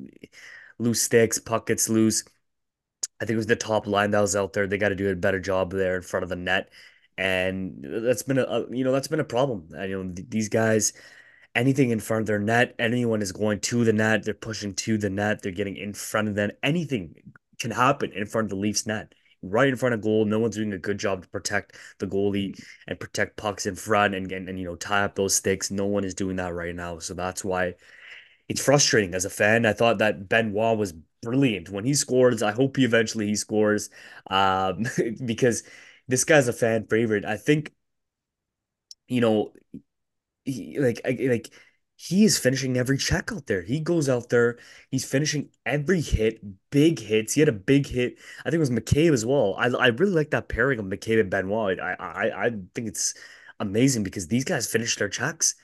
loose 0.78 1.02
sticks, 1.02 1.38
puck 1.38 1.66
gets 1.66 1.88
loose. 1.88 2.24
I 3.20 3.24
think 3.24 3.34
it 3.34 3.36
was 3.36 3.46
the 3.46 3.56
top 3.56 3.86
line 3.86 4.10
that 4.12 4.20
was 4.20 4.36
out 4.36 4.52
there. 4.52 4.66
They 4.66 4.78
got 4.78 4.90
to 4.90 4.94
do 4.94 5.10
a 5.10 5.16
better 5.16 5.40
job 5.40 5.72
there 5.72 5.96
in 5.96 6.02
front 6.02 6.22
of 6.22 6.28
the 6.28 6.36
net, 6.36 6.70
and 7.16 7.84
that's 7.84 8.22
been 8.22 8.38
a 8.38 8.64
you 8.70 8.84
know 8.84 8.92
that's 8.92 9.08
been 9.08 9.20
a 9.20 9.24
problem. 9.24 9.68
And, 9.76 9.90
you 9.90 10.04
know 10.04 10.14
these 10.28 10.48
guys, 10.48 10.92
anything 11.54 11.90
in 11.90 12.00
front 12.00 12.22
of 12.22 12.26
their 12.26 12.38
net, 12.38 12.74
anyone 12.78 13.22
is 13.22 13.32
going 13.32 13.60
to 13.60 13.84
the 13.84 13.92
net. 13.92 14.24
They're 14.24 14.34
pushing 14.34 14.74
to 14.74 14.98
the 14.98 15.10
net. 15.10 15.42
They're 15.42 15.52
getting 15.52 15.76
in 15.76 15.94
front 15.94 16.28
of 16.28 16.34
them. 16.36 16.52
Anything 16.62 17.16
can 17.58 17.70
happen 17.72 18.12
in 18.12 18.26
front 18.26 18.46
of 18.46 18.50
the 18.50 18.56
Leafs 18.56 18.86
net 18.86 19.14
right 19.42 19.68
in 19.68 19.76
front 19.76 19.94
of 19.94 20.02
goal. 20.02 20.24
No 20.24 20.38
one's 20.38 20.56
doing 20.56 20.72
a 20.72 20.78
good 20.78 20.98
job 20.98 21.22
to 21.22 21.28
protect 21.28 21.76
the 21.98 22.06
goalie 22.06 22.58
and 22.86 22.98
protect 23.00 23.36
pucks 23.36 23.66
in 23.66 23.74
front 23.76 24.14
and, 24.14 24.30
and, 24.32 24.48
and 24.48 24.58
you 24.58 24.64
know 24.64 24.76
tie 24.76 25.04
up 25.04 25.14
those 25.14 25.34
sticks. 25.36 25.70
No 25.70 25.86
one 25.86 26.04
is 26.04 26.14
doing 26.14 26.36
that 26.36 26.54
right 26.54 26.74
now. 26.74 26.98
So 26.98 27.14
that's 27.14 27.44
why 27.44 27.74
it's 28.48 28.64
frustrating 28.64 29.14
as 29.14 29.24
a 29.24 29.30
fan. 29.30 29.66
I 29.66 29.72
thought 29.72 29.98
that 29.98 30.28
Benoit 30.28 30.78
was 30.78 30.94
brilliant 31.22 31.70
when 31.70 31.84
he 31.84 31.94
scores. 31.94 32.42
I 32.42 32.52
hope 32.52 32.76
he 32.76 32.84
eventually 32.84 33.26
he 33.26 33.36
scores 33.36 33.90
um, 34.30 34.86
because 35.26 35.62
this 36.08 36.24
guy's 36.24 36.48
a 36.48 36.52
fan 36.52 36.86
favorite. 36.86 37.24
I 37.24 37.36
think 37.36 37.72
you 39.06 39.20
know 39.20 39.52
he, 40.44 40.78
like 40.80 41.00
like 41.04 41.50
he 42.00 42.24
is 42.24 42.38
finishing 42.38 42.76
every 42.78 42.96
check 42.96 43.32
out 43.32 43.46
there. 43.46 43.62
He 43.62 43.80
goes 43.80 44.08
out 44.08 44.28
there, 44.28 44.58
he's 44.90 45.04
finishing 45.04 45.48
every 45.66 46.00
hit, 46.00 46.40
big 46.70 47.00
hits. 47.00 47.34
He 47.34 47.40
had 47.40 47.48
a 47.48 47.52
big 47.52 47.86
hit. 47.88 48.18
I 48.40 48.50
think 48.50 48.54
it 48.54 48.58
was 48.60 48.70
McCabe 48.70 49.12
as 49.12 49.26
well. 49.26 49.54
I, 49.58 49.66
I 49.66 49.86
really 49.88 50.12
like 50.12 50.30
that 50.30 50.48
pairing 50.48 50.78
of 50.78 50.86
McCabe 50.86 51.20
and 51.20 51.30
Benoit. 51.30 51.80
I, 51.80 51.94
I 51.98 52.46
I 52.46 52.50
think 52.74 52.86
it's 52.88 53.14
amazing 53.60 54.04
because 54.04 54.28
these 54.28 54.44
guys 54.44 54.70
finish 54.70 54.96
their 54.96 55.08
checks. 55.08 55.56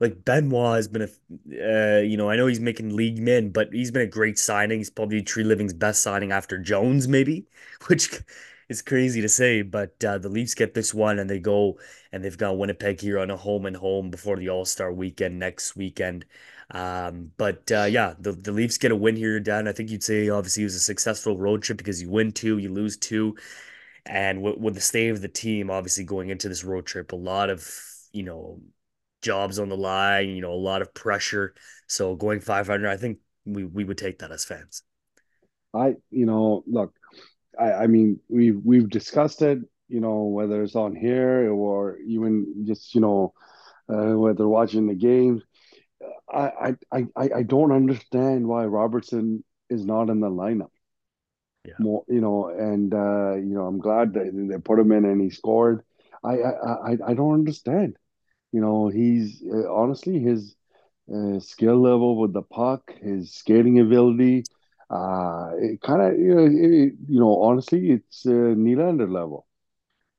Like 0.00 0.24
Benoit 0.24 0.76
has 0.76 0.88
been 0.88 1.02
a, 1.02 1.98
uh, 1.98 2.00
you 2.00 2.16
know, 2.16 2.30
I 2.30 2.36
know 2.36 2.46
he's 2.46 2.58
making 2.60 2.96
league 2.96 3.18
men, 3.20 3.50
but 3.50 3.68
he's 3.72 3.90
been 3.90 4.02
a 4.02 4.06
great 4.06 4.38
signing. 4.38 4.78
He's 4.78 4.90
probably 4.90 5.22
Treliving's 5.22 5.74
best 5.74 6.02
signing 6.02 6.32
after 6.32 6.58
Jones, 6.58 7.06
maybe, 7.06 7.46
which 7.86 8.10
it's 8.72 8.82
crazy 8.82 9.20
to 9.20 9.28
say, 9.28 9.62
but 9.62 10.02
uh, 10.04 10.16
the 10.18 10.30
Leafs 10.30 10.54
get 10.54 10.72
this 10.72 10.94
one 10.94 11.18
and 11.18 11.28
they 11.28 11.38
go 11.38 11.78
and 12.10 12.24
they've 12.24 12.36
got 12.36 12.56
Winnipeg 12.56 13.00
here 13.00 13.18
on 13.18 13.30
a 13.30 13.36
home 13.36 13.66
and 13.66 13.76
home 13.76 14.10
before 14.10 14.36
the 14.36 14.48
All 14.48 14.64
Star 14.64 14.90
weekend 14.92 15.38
next 15.38 15.76
weekend. 15.76 16.24
Um, 16.70 17.30
but 17.36 17.70
uh, 17.70 17.84
yeah, 17.84 18.14
the, 18.18 18.32
the 18.32 18.50
Leafs 18.50 18.78
get 18.78 18.90
a 18.90 18.96
win 18.96 19.14
here, 19.14 19.38
Dan. 19.40 19.68
I 19.68 19.72
think 19.72 19.90
you'd 19.90 20.02
say 20.02 20.30
obviously 20.30 20.62
it 20.62 20.66
was 20.66 20.74
a 20.74 20.80
successful 20.80 21.36
road 21.36 21.62
trip 21.62 21.76
because 21.76 22.00
you 22.00 22.08
win 22.08 22.32
two, 22.32 22.56
you 22.56 22.70
lose 22.70 22.96
two. 22.96 23.36
And 24.06 24.42
with, 24.42 24.56
with 24.56 24.74
the 24.74 24.80
state 24.80 25.10
of 25.10 25.20
the 25.20 25.28
team, 25.28 25.70
obviously 25.70 26.04
going 26.04 26.30
into 26.30 26.48
this 26.48 26.64
road 26.64 26.86
trip, 26.86 27.12
a 27.12 27.16
lot 27.16 27.50
of, 27.50 27.70
you 28.12 28.22
know, 28.22 28.58
jobs 29.20 29.58
on 29.58 29.68
the 29.68 29.76
line, 29.76 30.30
you 30.30 30.40
know, 30.40 30.52
a 30.52 30.54
lot 30.54 30.80
of 30.80 30.94
pressure. 30.94 31.54
So 31.88 32.16
going 32.16 32.40
500, 32.40 32.88
I 32.88 32.96
think 32.96 33.18
we, 33.44 33.64
we 33.64 33.84
would 33.84 33.98
take 33.98 34.20
that 34.20 34.32
as 34.32 34.44
fans. 34.46 34.82
I, 35.74 35.96
you 36.10 36.26
know, 36.26 36.64
look, 36.66 36.94
I, 37.58 37.72
I 37.72 37.86
mean, 37.86 38.20
we've 38.28 38.60
we've 38.64 38.88
discussed 38.88 39.42
it, 39.42 39.58
you 39.88 40.00
know, 40.00 40.24
whether 40.24 40.62
it's 40.62 40.76
on 40.76 40.94
here 40.94 41.52
or 41.52 41.98
even 42.06 42.64
just, 42.66 42.94
you 42.94 43.00
know, 43.00 43.34
uh, 43.88 44.16
whether 44.18 44.48
watching 44.48 44.86
the 44.86 44.94
game. 44.94 45.42
I, 46.32 46.74
I 46.92 47.06
I 47.16 47.30
I 47.36 47.42
don't 47.42 47.72
understand 47.72 48.46
why 48.46 48.64
Robertson 48.64 49.44
is 49.68 49.84
not 49.84 50.10
in 50.10 50.20
the 50.20 50.30
lineup. 50.30 50.70
Yeah. 51.64 51.74
More, 51.78 52.04
you 52.08 52.20
know, 52.20 52.48
and 52.48 52.92
uh, 52.92 53.34
you 53.36 53.54
know, 53.54 53.66
I'm 53.66 53.78
glad 53.78 54.14
that 54.14 54.32
they 54.50 54.58
put 54.58 54.78
him 54.78 54.92
in 54.92 55.04
and 55.04 55.20
he 55.20 55.30
scored. 55.30 55.82
I 56.24 56.38
I 56.38 56.92
I, 56.92 56.98
I 57.08 57.14
don't 57.14 57.34
understand. 57.34 57.96
You 58.52 58.60
know, 58.60 58.88
he's 58.88 59.42
uh, 59.50 59.72
honestly 59.72 60.18
his 60.18 60.56
uh, 61.12 61.38
skill 61.40 61.80
level 61.80 62.16
with 62.18 62.32
the 62.32 62.42
puck, 62.42 62.92
his 63.00 63.32
skating 63.34 63.78
ability, 63.78 64.46
uh, 64.92 65.52
it 65.58 65.80
kind 65.80 66.02
of 66.02 66.18
you 66.18 66.34
know, 66.34 66.44
it, 66.44 66.92
you 67.08 67.20
know 67.20 67.40
honestly 67.42 67.90
it's 67.92 68.26
uh, 68.26 68.30
Nylander 68.30 69.10
level, 69.10 69.46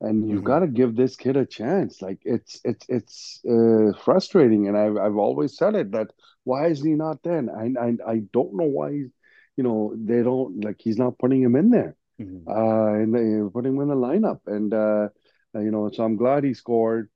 and 0.00 0.28
you've 0.28 0.38
mm-hmm. 0.38 0.46
got 0.46 0.58
to 0.60 0.66
give 0.66 0.96
this 0.96 1.16
kid 1.16 1.36
a 1.36 1.46
chance. 1.46 2.02
Like 2.02 2.18
it's 2.24 2.60
it's 2.64 2.86
it's 2.88 3.40
uh, 3.48 3.92
frustrating, 4.04 4.68
and 4.68 4.76
I've 4.76 4.96
I've 4.96 5.16
always 5.16 5.56
said 5.56 5.74
it 5.76 5.92
that 5.92 6.08
why 6.44 6.66
is 6.66 6.82
he 6.82 6.90
not 6.90 7.22
then? 7.22 7.48
I 7.48 7.72
I 7.80 8.12
I 8.12 8.22
don't 8.32 8.54
know 8.54 8.64
why 8.64 8.92
he's 8.92 9.10
you 9.56 9.62
know 9.64 9.94
they 9.96 10.22
don't 10.22 10.64
like 10.64 10.80
he's 10.80 10.98
not 10.98 11.18
putting 11.18 11.42
him 11.42 11.56
in 11.56 11.70
there. 11.70 11.96
Mhm. 12.20 12.46
uh, 12.46 12.94
and 13.02 13.12
they 13.12 13.50
put 13.50 13.66
him 13.66 13.80
in 13.80 13.88
the 13.88 13.96
lineup, 13.96 14.40
and 14.46 14.72
uh, 14.72 15.08
you 15.54 15.70
know, 15.72 15.90
so 15.92 16.04
I'm 16.04 16.16
glad 16.16 16.44
he 16.44 16.54
scored 16.54 17.10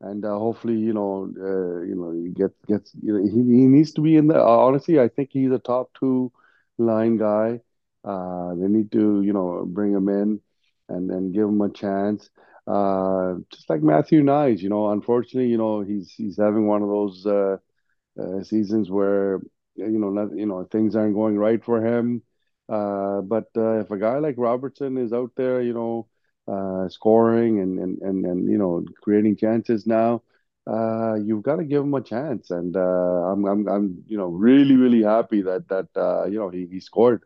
and 0.00 0.24
uh, 0.24 0.38
hopefully, 0.38 0.76
you 0.76 0.92
know, 0.92 1.32
uh, 1.38 1.80
you 1.82 1.94
know, 1.94 2.12
he 2.12 2.30
gets 2.30 2.54
gets. 2.66 2.92
You 3.02 3.14
know, 3.14 3.24
he 3.24 3.30
he 3.30 3.66
needs 3.66 3.92
to 3.92 4.02
be 4.02 4.16
in 4.16 4.26
the. 4.26 4.38
Honestly, 4.40 5.00
I 5.00 5.08
think 5.08 5.30
he's 5.32 5.50
a 5.50 5.58
top 5.58 5.90
two 5.98 6.30
line 6.78 7.16
guy. 7.16 7.60
Uh, 8.04 8.54
they 8.54 8.68
need 8.68 8.92
to, 8.92 9.22
you 9.22 9.32
know, 9.32 9.64
bring 9.66 9.92
him 9.92 10.08
in 10.08 10.40
and 10.88 11.08
then 11.08 11.32
give 11.32 11.48
him 11.48 11.60
a 11.60 11.70
chance. 11.70 12.28
Uh, 12.66 13.34
just 13.50 13.68
like 13.70 13.82
Matthew 13.82 14.22
Knies, 14.22 14.60
you 14.60 14.68
know, 14.68 14.90
unfortunately, 14.90 15.50
you 15.50 15.58
know, 15.58 15.80
he's 15.82 16.12
he's 16.12 16.36
having 16.38 16.66
one 16.66 16.82
of 16.82 16.88
those 16.88 17.26
uh, 17.26 17.56
uh, 18.20 18.42
seasons 18.42 18.90
where 18.90 19.40
you 19.76 19.98
know 19.98 20.10
not, 20.10 20.36
you 20.36 20.46
know 20.46 20.64
things 20.70 20.96
aren't 20.96 21.14
going 21.14 21.36
right 21.38 21.64
for 21.64 21.84
him. 21.84 22.22
Uh, 22.68 23.20
but 23.22 23.46
uh, 23.56 23.80
if 23.80 23.90
a 23.90 23.98
guy 23.98 24.18
like 24.18 24.36
Robertson 24.38 24.96
is 24.96 25.12
out 25.12 25.32
there, 25.36 25.60
you 25.62 25.74
know, 25.74 26.08
uh, 26.48 26.88
scoring 26.88 27.60
and, 27.60 27.78
and 27.78 27.98
and 28.02 28.24
and 28.24 28.50
you 28.50 28.58
know 28.58 28.84
creating 29.02 29.36
chances 29.36 29.86
now, 29.86 30.22
uh, 30.66 31.14
you've 31.14 31.42
got 31.42 31.56
to 31.56 31.64
give 31.64 31.82
him 31.82 31.94
a 31.94 32.00
chance. 32.00 32.50
And 32.50 32.76
uh, 32.76 32.80
I'm 32.80 33.44
I'm 33.44 33.68
I'm 33.68 34.04
you 34.06 34.16
know 34.16 34.26
really 34.28 34.76
really 34.76 35.02
happy 35.02 35.42
that 35.42 35.68
that 35.68 35.88
uh, 35.96 36.24
you 36.26 36.38
know 36.38 36.48
he 36.48 36.66
he 36.66 36.80
scored. 36.80 37.22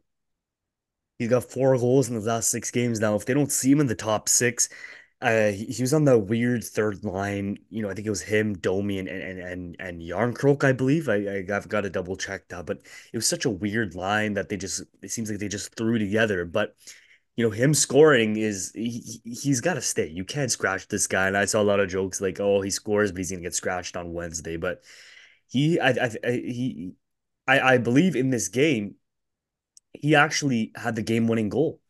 He's 1.18 1.28
got 1.30 1.44
four 1.44 1.76
goals 1.76 2.08
in 2.08 2.14
the 2.14 2.20
last 2.20 2.50
six 2.50 2.70
games 2.70 3.00
now. 3.00 3.16
If 3.16 3.26
they 3.26 3.34
don't 3.34 3.50
see 3.50 3.70
him 3.72 3.80
in 3.80 3.88
the 3.88 3.94
top 3.96 4.28
six, 4.28 4.68
uh, 5.20 5.48
he, 5.48 5.64
he 5.66 5.82
was 5.82 5.92
on 5.92 6.04
the 6.04 6.16
weird 6.18 6.62
third 6.62 7.04
line. 7.04 7.58
You 7.70 7.82
know, 7.82 7.90
I 7.90 7.94
think 7.94 8.06
it 8.06 8.10
was 8.10 8.22
him, 8.22 8.54
Domi, 8.54 8.98
and 9.00 9.08
and 9.08 9.40
and 9.40 9.76
and 9.80 10.00
Jarnkrok, 10.02 10.62
I 10.64 10.72
believe. 10.72 11.08
I, 11.08 11.16
I 11.16 11.44
I've 11.56 11.68
got 11.68 11.80
to 11.82 11.90
double 11.90 12.16
check 12.16 12.48
that, 12.48 12.66
but 12.66 12.78
it 13.12 13.16
was 13.16 13.26
such 13.26 13.44
a 13.44 13.50
weird 13.50 13.94
line 13.96 14.34
that 14.34 14.48
they 14.48 14.56
just 14.56 14.82
it 15.02 15.10
seems 15.10 15.30
like 15.30 15.40
they 15.40 15.48
just 15.48 15.74
threw 15.76 15.98
together. 15.98 16.44
But 16.44 16.76
you 17.38 17.44
know, 17.44 17.50
him 17.50 17.72
scoring 17.72 18.36
is 18.36 18.72
he, 18.74 19.20
he's 19.24 19.60
got 19.60 19.74
to 19.74 19.80
stay. 19.80 20.08
You 20.08 20.24
can't 20.24 20.50
scratch 20.50 20.88
this 20.88 21.06
guy. 21.06 21.28
And 21.28 21.36
I 21.36 21.44
saw 21.44 21.62
a 21.62 21.62
lot 21.62 21.78
of 21.78 21.88
jokes 21.88 22.20
like, 22.20 22.40
"Oh, 22.40 22.62
he 22.62 22.68
scores, 22.68 23.12
but 23.12 23.18
he's 23.18 23.30
gonna 23.30 23.42
get 23.42 23.54
scratched 23.54 23.96
on 23.96 24.12
Wednesday." 24.12 24.56
But 24.56 24.82
he, 25.46 25.78
I, 25.78 25.90
I, 25.90 26.10
I 26.24 26.30
he, 26.32 26.94
I, 27.46 27.60
I 27.60 27.78
believe 27.78 28.16
in 28.16 28.30
this 28.30 28.48
game, 28.48 28.96
he 29.92 30.16
actually 30.16 30.72
had 30.74 30.96
the 30.96 31.02
game-winning 31.02 31.48
goal 31.48 31.80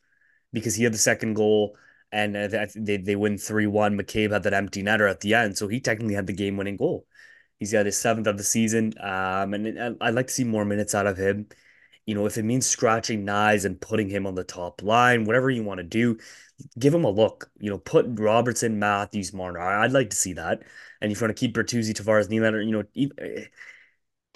because 0.52 0.74
he 0.74 0.84
had 0.84 0.92
the 0.92 0.98
second 0.98 1.32
goal 1.32 1.76
and 2.12 2.36
uh, 2.36 2.66
they 2.76 2.98
they 2.98 3.16
win 3.16 3.38
3-1. 3.38 3.98
McCabe 3.98 4.32
had 4.32 4.42
that 4.42 4.52
empty 4.52 4.82
netter 4.82 5.10
at 5.10 5.20
the 5.20 5.32
end, 5.32 5.56
so 5.56 5.66
he 5.66 5.80
technically 5.80 6.14
had 6.14 6.26
the 6.26 6.34
game-winning 6.34 6.76
goal. 6.76 7.06
He's 7.58 7.72
got 7.72 7.86
his 7.86 7.96
seventh 7.96 8.26
of 8.26 8.36
the 8.36 8.44
season, 8.44 8.92
um, 9.00 9.54
and 9.54 9.96
I'd 10.02 10.14
like 10.14 10.26
to 10.26 10.32
see 10.34 10.44
more 10.44 10.66
minutes 10.66 10.94
out 10.94 11.06
of 11.06 11.16
him. 11.16 11.48
You 12.08 12.14
know, 12.14 12.24
if 12.24 12.38
it 12.38 12.42
means 12.44 12.66
scratching 12.66 13.26
Knies 13.26 13.66
and 13.66 13.78
putting 13.78 14.08
him 14.08 14.26
on 14.26 14.34
the 14.34 14.42
top 14.42 14.82
line, 14.82 15.26
whatever 15.26 15.50
you 15.50 15.62
want 15.62 15.76
to 15.76 15.84
do, 15.84 16.16
give 16.78 16.94
him 16.94 17.04
a 17.04 17.10
look. 17.10 17.50
You 17.60 17.68
know, 17.68 17.76
put 17.76 18.06
Robertson, 18.08 18.78
Matthews, 18.78 19.34
Marner. 19.34 19.60
I'd 19.60 19.92
like 19.92 20.08
to 20.08 20.16
see 20.16 20.32
that. 20.32 20.62
And 21.02 21.12
if 21.12 21.20
you 21.20 21.26
want 21.26 21.36
to 21.36 21.40
keep 21.40 21.54
Bertuzzi, 21.54 21.92
Tavares, 21.92 22.28
Nylander, 22.28 22.64
you 22.64 22.72
know, 22.72 22.84
eh, 22.96 23.44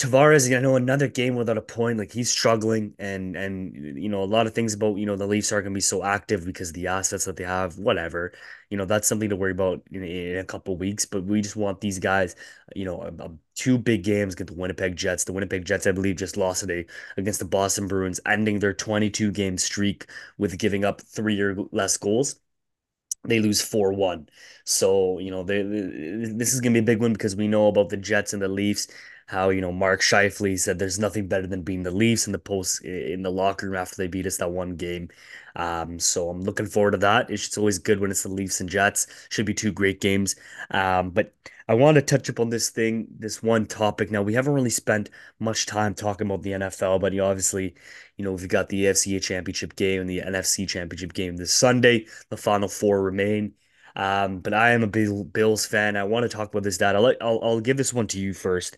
Tavares, 0.02 0.56
I 0.56 0.60
know 0.60 0.76
another 0.76 1.06
game 1.06 1.36
without 1.36 1.56
a 1.56 1.62
point, 1.62 1.98
like 1.98 2.10
he's 2.12 2.30
struggling, 2.30 2.94
and 2.98 3.36
and 3.36 3.74
you 4.02 4.08
know 4.08 4.22
a 4.22 4.24
lot 4.24 4.46
of 4.46 4.54
things 4.54 4.74
about 4.74 4.96
you 4.98 5.06
know 5.06 5.16
the 5.16 5.26
Leafs 5.26 5.52
are 5.52 5.62
going 5.62 5.72
to 5.72 5.76
be 5.76 5.80
so 5.80 6.02
active 6.02 6.44
because 6.44 6.72
the 6.72 6.88
assets 6.88 7.24
that 7.26 7.36
they 7.36 7.44
have. 7.44 7.78
Whatever, 7.78 8.32
you 8.70 8.76
know 8.76 8.84
that's 8.84 9.06
something 9.06 9.30
to 9.30 9.36
worry 9.36 9.52
about 9.52 9.82
in, 9.92 10.02
in 10.02 10.38
a 10.38 10.44
couple 10.44 10.76
weeks. 10.76 11.06
But 11.06 11.24
we 11.24 11.40
just 11.40 11.56
want 11.56 11.80
these 11.80 11.98
guys, 12.00 12.34
you 12.74 12.84
know, 12.84 13.00
a, 13.02 13.24
a 13.24 13.30
two 13.54 13.78
big 13.78 14.02
games 14.02 14.34
against 14.34 14.52
the 14.52 14.60
Winnipeg 14.60 14.96
Jets. 14.96 15.24
The 15.24 15.32
Winnipeg 15.32 15.64
Jets, 15.64 15.86
I 15.86 15.92
believe, 15.92 16.16
just 16.16 16.36
lost 16.36 16.60
today 16.60 16.86
against 17.16 17.38
the 17.38 17.44
Boston 17.46 17.86
Bruins, 17.86 18.20
ending 18.26 18.58
their 18.58 18.74
22 18.74 19.30
game 19.30 19.56
streak 19.56 20.06
with 20.36 20.58
giving 20.58 20.84
up 20.84 21.00
three 21.00 21.40
or 21.40 21.56
less 21.70 21.96
goals 21.96 22.36
they 23.24 23.40
lose 23.40 23.62
4-1. 23.62 24.28
So, 24.64 25.18
you 25.18 25.30
know, 25.30 25.42
they, 25.44 25.62
they, 25.62 26.32
this 26.34 26.52
is 26.54 26.60
going 26.60 26.74
to 26.74 26.80
be 26.80 26.84
a 26.84 26.94
big 26.94 27.00
one 27.00 27.12
because 27.12 27.36
we 27.36 27.48
know 27.48 27.68
about 27.68 27.88
the 27.88 27.96
Jets 27.96 28.32
and 28.32 28.42
the 28.42 28.48
Leafs, 28.48 28.88
how, 29.32 29.48
you 29.50 29.60
know, 29.60 29.72
Mark 29.72 30.00
Scheifele 30.00 30.58
said 30.58 30.78
there's 30.78 30.98
nothing 30.98 31.26
better 31.26 31.46
than 31.46 31.62
being 31.62 31.82
the 31.82 31.90
Leafs 31.90 32.26
in 32.26 32.32
the 32.32 32.38
post 32.38 32.84
in 32.84 33.22
the 33.22 33.30
locker 33.30 33.66
room 33.66 33.76
after 33.76 33.96
they 33.96 34.06
beat 34.08 34.26
us 34.26 34.36
that 34.36 34.50
one 34.50 34.76
game. 34.76 35.08
Um, 35.56 35.98
so 35.98 36.28
I'm 36.30 36.42
looking 36.42 36.66
forward 36.66 36.92
to 36.92 36.98
that. 36.98 37.30
It's 37.30 37.56
always 37.58 37.78
good 37.78 38.00
when 38.00 38.10
it's 38.10 38.22
the 38.22 38.28
Leafs 38.28 38.60
and 38.60 38.68
Jets. 38.68 39.06
Should 39.30 39.46
be 39.46 39.54
two 39.54 39.72
great 39.72 40.00
games. 40.00 40.36
Um, 40.70 41.10
but 41.10 41.34
I 41.68 41.74
want 41.74 41.94
to 41.96 42.02
touch 42.02 42.28
upon 42.28 42.50
this 42.50 42.70
thing, 42.70 43.06
this 43.18 43.42
one 43.42 43.66
topic. 43.66 44.10
Now, 44.10 44.22
we 44.22 44.34
haven't 44.34 44.52
really 44.54 44.70
spent 44.70 45.10
much 45.38 45.66
time 45.66 45.94
talking 45.94 46.26
about 46.26 46.42
the 46.42 46.52
NFL, 46.54 46.98
but 46.98 47.12
you 47.12 47.22
obviously, 47.22 47.74
you 48.16 48.24
know, 48.24 48.32
we've 48.32 48.48
got 48.48 48.68
the 48.68 48.86
AFC 48.86 49.18
Championship 49.20 49.76
game 49.76 50.00
and 50.00 50.10
the 50.10 50.20
NFC 50.20 50.66
Championship 50.66 51.12
game 51.12 51.36
this 51.36 51.54
Sunday. 51.54 52.06
The 52.30 52.36
final 52.36 52.68
four 52.68 53.02
remain. 53.02 53.54
Um, 53.94 54.38
but 54.40 54.54
I 54.54 54.70
am 54.70 54.82
a 54.82 54.86
Bills 54.86 55.66
fan. 55.66 55.96
I 55.96 56.04
want 56.04 56.24
to 56.24 56.28
talk 56.28 56.50
about 56.50 56.62
this, 56.62 56.78
Dad. 56.78 56.96
I'll, 56.96 57.06
I'll 57.20 57.40
I'll 57.42 57.60
give 57.60 57.76
this 57.76 57.92
one 57.92 58.06
to 58.08 58.18
you 58.18 58.32
first. 58.32 58.76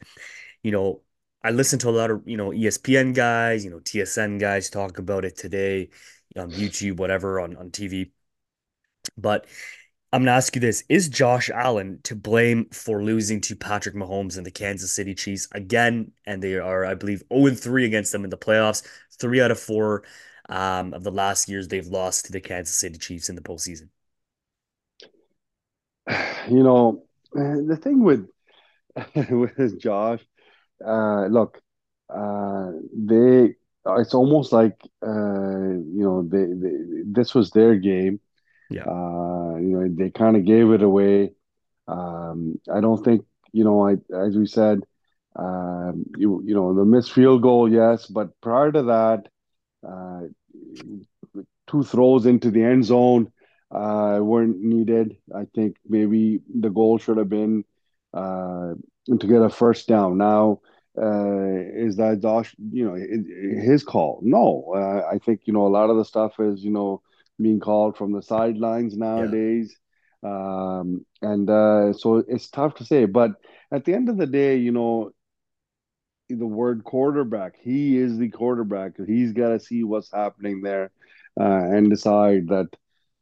You 0.64 0.72
know, 0.72 1.02
I 1.44 1.50
listen 1.50 1.78
to 1.80 1.90
a 1.90 1.92
lot 1.92 2.10
of 2.10 2.22
you 2.26 2.36
know 2.36 2.50
ESPN 2.50 3.14
guys, 3.14 3.64
you 3.64 3.70
know 3.70 3.80
TSN 3.80 4.40
guys 4.40 4.70
talk 4.70 4.98
about 4.98 5.24
it 5.24 5.36
today 5.36 5.90
on 6.36 6.50
YouTube, 6.50 6.96
whatever 6.96 7.38
on 7.40 7.56
on 7.56 7.70
TV. 7.70 8.10
But 9.16 9.46
I'm 10.12 10.22
gonna 10.22 10.32
ask 10.32 10.54
you 10.54 10.60
this: 10.60 10.84
Is 10.88 11.08
Josh 11.08 11.50
Allen 11.50 12.00
to 12.04 12.16
blame 12.16 12.66
for 12.70 13.02
losing 13.02 13.40
to 13.42 13.56
Patrick 13.56 13.94
Mahomes 13.94 14.36
and 14.38 14.46
the 14.46 14.50
Kansas 14.50 14.92
City 14.92 15.14
Chiefs 15.14 15.48
again? 15.52 16.12
And 16.26 16.42
they 16.42 16.54
are, 16.56 16.84
I 16.84 16.94
believe, 16.94 17.22
0 17.32 17.46
and 17.46 17.60
3 17.60 17.84
against 17.84 18.12
them 18.12 18.24
in 18.24 18.30
the 18.30 18.38
playoffs. 18.38 18.82
Three 19.20 19.40
out 19.42 19.50
of 19.50 19.60
four 19.60 20.04
um, 20.48 20.94
of 20.94 21.04
the 21.04 21.10
last 21.10 21.48
years 21.48 21.68
they've 21.68 21.86
lost 21.86 22.26
to 22.26 22.32
the 22.32 22.40
Kansas 22.40 22.76
City 22.76 22.98
Chiefs 22.98 23.28
in 23.28 23.36
the 23.36 23.42
postseason. 23.42 23.88
You 26.50 26.62
know, 26.62 27.04
the 27.32 27.78
thing 27.80 28.02
with 28.04 28.28
with 29.30 29.80
Josh, 29.80 30.20
uh, 30.86 31.26
look, 31.26 31.60
uh, 32.14 32.70
they 32.96 33.54
it's 33.86 34.14
almost 34.14 34.52
like 34.52 34.76
uh, 35.06 35.70
you 35.96 36.02
know 36.06 36.22
they, 36.26 36.44
they 36.44 36.76
this 37.06 37.34
was 37.34 37.50
their 37.50 37.76
game. 37.76 38.20
Yeah, 38.70 38.86
Uh, 38.86 39.56
you 39.60 39.76
know, 39.78 39.88
they 39.90 40.10
kind 40.10 40.36
of 40.36 40.44
gave 40.44 40.70
it 40.70 40.82
away. 40.82 41.32
Um, 41.88 42.58
I 42.72 42.80
don't 42.80 43.02
think, 43.04 43.24
you 43.52 43.64
know, 43.64 43.86
I 43.86 43.92
as 44.14 44.36
we 44.36 44.46
said, 44.46 44.80
um, 45.36 46.04
you 46.16 46.42
you 46.44 46.54
know, 46.54 46.74
the 46.74 46.84
missed 46.84 47.12
field 47.12 47.42
goal, 47.42 47.70
yes, 47.70 48.06
but 48.06 48.28
prior 48.40 48.70
to 48.72 48.82
that, 48.82 49.28
uh, 49.86 50.22
two 51.68 51.82
throws 51.82 52.26
into 52.26 52.50
the 52.50 52.62
end 52.62 52.84
zone 52.84 53.30
uh, 53.70 54.18
weren't 54.22 54.60
needed. 54.60 55.16
I 55.34 55.44
think 55.54 55.76
maybe 55.88 56.40
the 56.60 56.70
goal 56.70 56.98
should 56.98 57.18
have 57.18 57.28
been 57.28 57.64
uh, 58.12 58.74
to 59.06 59.26
get 59.26 59.42
a 59.42 59.50
first 59.50 59.88
down. 59.88 60.18
Now, 60.18 60.60
uh, 60.96 61.56
is 61.74 61.96
that 61.96 62.20
Josh, 62.20 62.54
you 62.70 62.84
know, 62.84 62.94
his 62.94 63.82
call? 63.82 64.20
No, 64.22 64.72
uh, 64.74 65.08
I 65.12 65.18
think, 65.18 65.42
you 65.44 65.52
know, 65.52 65.66
a 65.66 65.68
lot 65.68 65.90
of 65.90 65.96
the 65.96 66.04
stuff 66.04 66.34
is, 66.38 66.64
you 66.64 66.70
know, 66.70 67.02
being 67.40 67.60
called 67.60 67.96
from 67.96 68.12
the 68.12 68.22
sidelines 68.22 68.94
yeah. 68.94 69.04
nowadays. 69.04 69.76
Um, 70.22 71.04
and 71.20 71.50
uh, 71.50 71.92
so 71.92 72.24
it's 72.28 72.48
tough 72.48 72.76
to 72.76 72.84
say. 72.84 73.04
But 73.04 73.32
at 73.72 73.84
the 73.84 73.94
end 73.94 74.08
of 74.08 74.16
the 74.16 74.26
day, 74.26 74.56
you 74.56 74.72
know, 74.72 75.10
the 76.28 76.46
word 76.46 76.84
quarterback. 76.84 77.56
He 77.60 77.98
is 77.98 78.16
the 78.16 78.30
quarterback. 78.30 78.92
He's 79.06 79.32
got 79.32 79.48
to 79.50 79.60
see 79.60 79.84
what's 79.84 80.10
happening 80.12 80.62
there 80.62 80.90
uh, 81.38 81.44
and 81.44 81.90
decide 81.90 82.48
that, 82.48 82.68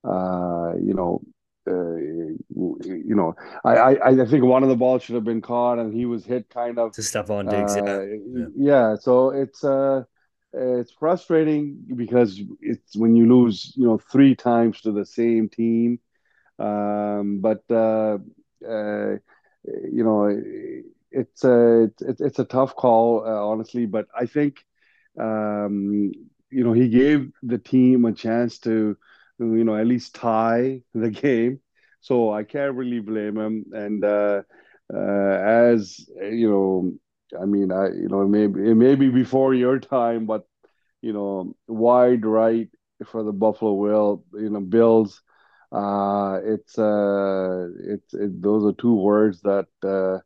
uh, 0.04 0.76
you 0.76 0.94
know, 0.94 1.22
uh, 1.68 1.96
you 1.96 3.14
know, 3.14 3.34
I, 3.64 3.76
I 3.96 4.08
I 4.22 4.26
think 4.26 4.44
one 4.44 4.62
of 4.62 4.68
the 4.68 4.76
balls 4.76 5.02
should 5.02 5.14
have 5.14 5.24
been 5.24 5.40
caught 5.42 5.78
and 5.78 5.92
he 5.94 6.06
was 6.06 6.24
hit 6.24 6.48
kind 6.50 6.78
of, 6.78 6.92
To 6.92 7.00
Stefon 7.02 7.48
Diggs, 7.48 7.76
yeah, 7.76 7.82
uh, 7.82 8.02
yeah, 8.34 8.46
yeah. 8.56 8.96
So 8.96 9.30
it's 9.30 9.64
uh, 9.64 10.04
it's 10.52 10.92
frustrating 10.92 11.78
because 11.96 12.40
it's 12.60 12.96
when 12.96 13.16
you 13.16 13.26
lose, 13.26 13.72
you 13.76 13.86
know, 13.86 13.98
three 13.98 14.34
times 14.34 14.80
to 14.82 14.92
the 14.92 15.06
same 15.06 15.48
team. 15.48 16.00
Um, 16.58 17.40
but 17.40 17.62
uh, 17.70 18.18
uh, 18.68 19.16
you 19.64 20.04
know, 20.04 20.42
it's 21.10 21.44
a 21.44 21.84
it's 22.00 22.20
it's 22.20 22.38
a 22.38 22.44
tough 22.44 22.74
call, 22.76 23.24
uh, 23.26 23.30
honestly. 23.30 23.86
But 23.86 24.06
I 24.18 24.26
think, 24.26 24.64
um, 25.18 26.12
you 26.50 26.64
know, 26.64 26.72
he 26.72 26.88
gave 26.88 27.32
the 27.42 27.58
team 27.58 28.04
a 28.04 28.12
chance 28.12 28.58
to, 28.60 28.96
you 29.56 29.64
know, 29.64 29.76
at 29.76 29.86
least 29.86 30.14
tie 30.14 30.82
the 30.94 31.10
game. 31.10 31.60
So 32.00 32.32
I 32.32 32.44
can't 32.44 32.74
really 32.74 33.00
blame 33.00 33.36
him. 33.38 33.64
And 33.72 34.04
uh, 34.04 34.42
uh, 34.92 34.96
as 34.98 36.08
you 36.20 36.50
know, 36.50 36.92
I 37.40 37.46
mean, 37.46 37.72
I 37.72 37.88
you 37.88 38.08
know, 38.08 38.26
maybe 38.26 38.68
it 38.70 38.74
may 38.74 38.94
be 38.94 39.08
before 39.08 39.54
your 39.54 39.78
time, 39.78 40.26
but 40.26 40.46
you 41.02 41.12
know, 41.12 41.54
wide 41.68 42.24
right 42.24 42.68
for 43.06 43.22
the 43.24 43.32
Buffalo 43.32 43.72
Will, 43.74 44.24
you 44.34 44.50
know, 44.50 44.60
Bills. 44.60 45.22
Uh, 45.72 46.40
it's 46.44 46.78
uh, 46.78 47.68
it's 47.84 48.14
it, 48.14 48.42
those 48.42 48.64
are 48.64 48.76
two 48.76 48.94
words 48.94 49.40
that 49.42 49.66
uh, 49.84 50.18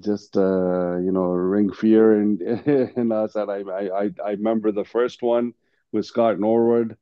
just 0.00 0.36
uh, 0.36 0.96
you 0.98 1.12
know 1.12 1.24
ring 1.26 1.72
fear 1.72 2.20
in 2.20 2.40
in 2.96 3.12
us. 3.12 3.34
And 3.34 3.50
I 3.50 3.60
I 3.60 4.02
I 4.04 4.10
I 4.24 4.30
remember 4.32 4.72
the 4.72 4.84
first 4.84 5.22
one 5.22 5.54
with 5.92 6.06
Scott 6.06 6.38
Norwood. 6.38 6.96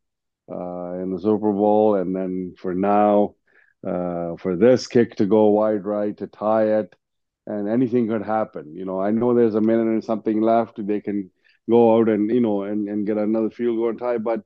Uh, 0.51 0.93
in 1.03 1.11
the 1.13 1.21
Super 1.21 1.53
Bowl, 1.53 1.97
and 1.97 2.15
then 2.15 2.55
for 2.59 2.75
now, 2.75 3.35
uh, 3.87 4.37
for 4.37 4.57
this 4.57 4.87
kick 4.87 5.17
to 5.17 5.27
go 5.27 5.49
wide 5.51 5.85
right 5.85 6.17
to 6.19 6.27
tie 6.27 6.79
it, 6.81 6.95
and 7.47 7.69
anything 7.69 8.09
could 8.09 8.23
happen. 8.23 8.75
You 8.75 8.85
know, 8.85 9.01
I 9.01 9.11
know 9.11 9.35
there's 9.35 9.55
a 9.55 9.61
minute 9.61 9.87
and 9.87 10.05
something 10.05 10.41
left. 10.41 10.85
They 10.85 11.01
can 11.01 11.31
go 11.71 11.97
out 11.99 12.09
and 12.09 12.31
you 12.31 12.41
know 12.41 12.63
and, 12.63 12.89
and 12.89 13.07
get 13.07 13.19
another 13.19 13.51
field 13.51 13.77
goal 13.79 13.95
tie, 13.95 14.19
but 14.19 14.43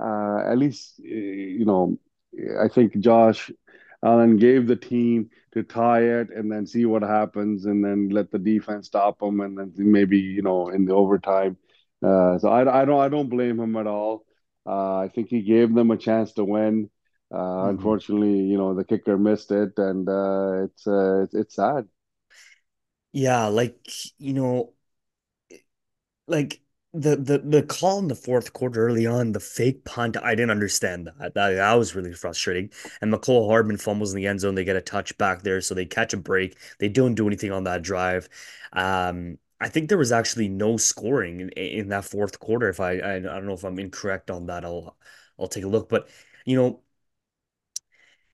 uh, 0.00 0.38
at 0.46 0.58
least 0.58 0.98
you 0.98 1.64
know, 1.64 1.98
I 2.60 2.68
think 2.68 2.98
Josh 2.98 3.50
Allen 4.02 4.36
gave 4.36 4.66
the 4.66 4.76
team 4.76 5.30
to 5.52 5.62
tie 5.62 6.02
it 6.02 6.30
and 6.30 6.50
then 6.50 6.66
see 6.66 6.86
what 6.86 7.02
happens 7.02 7.66
and 7.66 7.84
then 7.84 8.08
let 8.08 8.30
the 8.30 8.38
defense 8.38 8.86
stop 8.86 9.20
them 9.20 9.40
and 9.40 9.56
then 9.58 9.72
maybe 9.76 10.18
you 10.18 10.42
know 10.42 10.68
in 10.68 10.84
the 10.86 10.94
overtime. 10.94 11.56
Uh, 12.04 12.38
so 12.38 12.48
I, 12.48 12.82
I 12.82 12.84
don't 12.84 13.00
I 13.00 13.08
don't 13.08 13.28
blame 13.28 13.60
him 13.60 13.76
at 13.76 13.86
all. 13.86 14.24
Uh, 14.66 14.98
I 14.98 15.08
think 15.14 15.28
he 15.28 15.42
gave 15.42 15.74
them 15.74 15.90
a 15.90 15.96
chance 15.96 16.32
to 16.34 16.44
win. 16.44 16.90
Uh, 17.34 17.66
Mhm. 17.66 17.70
unfortunately, 17.70 18.40
you 18.40 18.58
know 18.58 18.74
the 18.74 18.84
kicker 18.84 19.16
missed 19.18 19.50
it, 19.52 19.72
and 19.78 20.08
uh, 20.08 20.64
it's, 20.64 20.86
uh, 20.86 21.22
it's 21.24 21.34
it's 21.34 21.54
sad. 21.56 21.88
Yeah, 23.12 23.46
like 23.46 23.76
you 24.18 24.32
know, 24.32 24.74
like 26.26 26.60
the 26.94 27.16
the 27.16 27.38
the 27.38 27.62
call 27.62 27.98
in 28.00 28.08
the 28.08 28.14
fourth 28.14 28.52
quarter 28.52 28.86
early 28.86 29.06
on, 29.06 29.32
the 29.32 29.40
fake 29.40 29.84
punt, 29.84 30.16
I 30.22 30.34
didn't 30.34 30.50
understand 30.50 31.06
that. 31.06 31.34
That, 31.34 31.50
that 31.54 31.72
was 31.74 31.94
really 31.94 32.12
frustrating. 32.12 32.70
And 33.00 33.12
Mecole 33.12 33.48
Hardman 33.48 33.78
fumbles 33.78 34.12
in 34.12 34.16
the 34.18 34.26
end 34.26 34.40
zone. 34.40 34.54
They 34.54 34.64
get 34.64 34.76
a 34.76 34.82
touch 34.82 35.16
back 35.18 35.42
there, 35.42 35.60
so 35.62 35.74
they 35.74 35.86
catch 35.86 36.12
a 36.12 36.18
break. 36.18 36.56
They 36.80 36.88
don't 36.90 37.14
do 37.14 37.26
anything 37.26 37.50
on 37.52 37.64
that 37.64 37.82
drive. 37.82 38.28
Um, 38.74 39.38
I 39.62 39.68
think 39.68 39.88
there 39.88 39.98
was 39.98 40.12
actually 40.12 40.48
no 40.48 40.76
scoring 40.76 41.40
in, 41.40 41.50
in 41.50 41.88
that 41.88 42.04
fourth 42.04 42.40
quarter. 42.40 42.68
If 42.68 42.80
I, 42.80 42.98
I 42.98 43.16
I 43.16 43.20
don't 43.20 43.46
know 43.46 43.54
if 43.54 43.64
I'm 43.64 43.78
incorrect 43.78 44.30
on 44.30 44.46
that, 44.46 44.64
I'll 44.64 44.96
I'll 45.38 45.48
take 45.48 45.64
a 45.64 45.68
look. 45.68 45.88
But 45.88 46.08
you 46.44 46.56
know, 46.56 46.82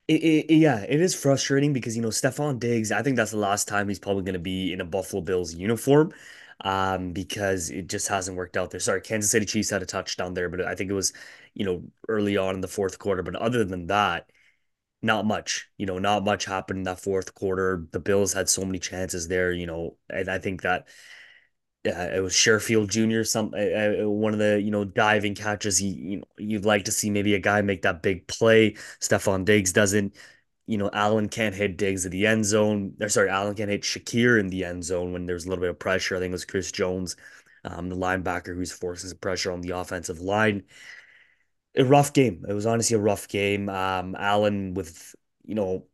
it, 0.06 0.14
it, 0.50 0.54
yeah, 0.56 0.80
it 0.88 1.00
is 1.00 1.14
frustrating 1.14 1.73
because 1.73 1.94
you 1.97 2.02
know 2.02 2.08
Stefon 2.08 2.58
Diggs. 2.58 2.92
I 2.92 3.02
think 3.02 3.16
that's 3.16 3.30
the 3.32 3.37
last 3.37 3.68
time 3.68 3.88
he's 3.88 3.99
probably 3.99 4.23
going 4.23 4.32
to 4.35 4.38
be 4.38 4.73
in 4.73 4.80
a 4.80 4.85
Buffalo 4.85 5.20
Bills 5.23 5.54
uniform, 5.54 6.12
um, 6.62 7.12
because 7.12 7.68
it 7.70 7.88
just 7.88 8.08
hasn't 8.08 8.37
worked 8.37 8.56
out 8.56 8.70
there. 8.70 8.80
Sorry, 8.80 9.00
Kansas 9.02 9.30
City 9.30 9.44
Chiefs 9.47 9.70
had 9.70 9.82
a 9.82 9.87
touchdown 9.87 10.32
there, 10.35 10.49
but 10.49 10.62
I 10.62 10.75
think 10.75 10.90
it 10.90 10.94
was 10.94 11.12
you 11.54 11.64
know 11.66 11.82
early 12.08 12.37
on 12.38 12.54
in 12.54 12.61
the 12.62 12.68
fourth 12.68 12.99
quarter. 12.99 13.23
But 13.23 13.37
other 13.37 13.64
than 13.64 13.87
that, 13.88 14.30
not 15.02 15.26
much. 15.26 15.68
You 15.78 15.87
know, 15.87 15.99
not 15.99 16.25
much 16.25 16.44
happened 16.47 16.78
in 16.78 16.85
that 16.85 17.00
fourth 17.00 17.35
quarter. 17.35 17.87
The 17.92 18.00
Bills 18.00 18.32
had 18.32 18.49
so 18.49 18.64
many 18.64 18.78
chances 18.78 19.28
there. 19.28 19.52
You 19.52 19.66
know, 19.66 19.97
and 20.11 20.28
I 20.30 20.38
think 20.38 20.62
that 20.62 20.88
uh, 21.88 22.11
it 22.16 22.21
was 22.21 22.33
Sherfield 22.33 22.88
Jr. 22.88 23.25
Some 23.25 23.52
uh, 23.54 24.04
uh, 24.04 24.09
one 24.09 24.33
of 24.33 24.38
the 24.38 24.61
you 24.61 24.71
know 24.71 24.85
diving 24.85 25.35
catches. 25.35 25.80
You, 25.83 26.18
know 26.18 26.25
you'd 26.38 26.64
like 26.64 26.85
to 26.87 26.92
see 26.92 27.11
maybe 27.11 27.35
a 27.35 27.38
guy 27.38 27.62
make 27.62 27.83
that 27.83 28.02
big 28.02 28.26
play. 28.26 28.73
Stefon 29.00 29.45
Diggs 29.45 29.73
doesn't. 29.73 30.14
You 30.66 30.78
know, 30.78 30.90
Allen 30.92 31.28
can't 31.28 31.54
hit 31.54 31.78
Diggs 31.78 32.04
at 32.04 32.12
the 32.12 32.26
end 32.26 32.45
zone. 32.45 32.95
Or 33.00 33.09
sorry, 33.09 33.30
Allen 33.30 33.54
can't 33.54 33.71
hit 33.71 33.83
Shakir 33.83 34.38
in 34.38 34.49
the 34.49 34.64
end 34.64 34.85
zone 34.85 35.12
when 35.12 35.26
there's 35.26 35.47
a 35.47 35.49
little 35.49 35.62
bit 35.62 35.71
of 35.71 35.78
pressure. 35.78 36.16
I 36.16 36.21
think 36.21 36.30
it 36.30 36.33
was 36.33 36.45
Chris 36.45 36.71
Jones, 36.73 37.16
um, 37.64 37.88
the 37.88 37.97
linebacker 37.97 38.54
who's 38.54 38.73
forcing 38.73 39.16
pressure 39.18 39.52
on 39.52 39.61
the 39.62 39.71
offensive 39.71 40.21
line. 40.21 40.64
A 41.76 41.85
rough 41.85 42.12
game. 42.12 42.45
It 42.49 42.52
was 42.52 42.66
honestly 42.66 42.97
a 42.97 43.00
rough 43.00 43.28
game. 43.28 43.68
Um, 43.68 44.16
Allen 44.18 44.75
with 44.75 45.14
you 45.45 45.54
know 45.54 45.87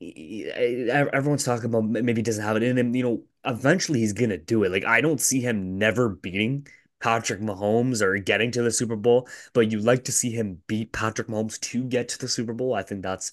everyone's 0.00 1.44
talking 1.44 1.66
about 1.66 1.84
maybe 1.84 2.16
he 2.16 2.22
doesn't 2.22 2.44
have 2.44 2.56
it 2.56 2.62
in 2.62 2.78
him. 2.78 2.94
You 2.94 3.02
know, 3.02 3.22
eventually 3.44 4.00
he's 4.00 4.12
gonna 4.12 4.38
do 4.38 4.64
it. 4.64 4.70
Like 4.72 4.84
I 4.84 5.00
don't 5.00 5.20
see 5.20 5.40
him 5.40 5.78
never 5.78 6.08
beating 6.08 6.66
Patrick 7.00 7.40
Mahomes 7.40 8.00
or 8.02 8.16
getting 8.18 8.50
to 8.52 8.62
the 8.62 8.70
Super 8.70 8.96
Bowl, 8.96 9.28
but 9.52 9.70
you 9.72 9.80
like 9.80 10.04
to 10.04 10.12
see 10.12 10.30
him 10.30 10.62
beat 10.66 10.92
Patrick 10.92 11.28
Mahomes 11.28 11.58
to 11.60 11.84
get 11.84 12.08
to 12.10 12.18
the 12.18 12.28
Super 12.28 12.52
Bowl. 12.52 12.74
I 12.74 12.82
think 12.82 13.02
that's 13.02 13.32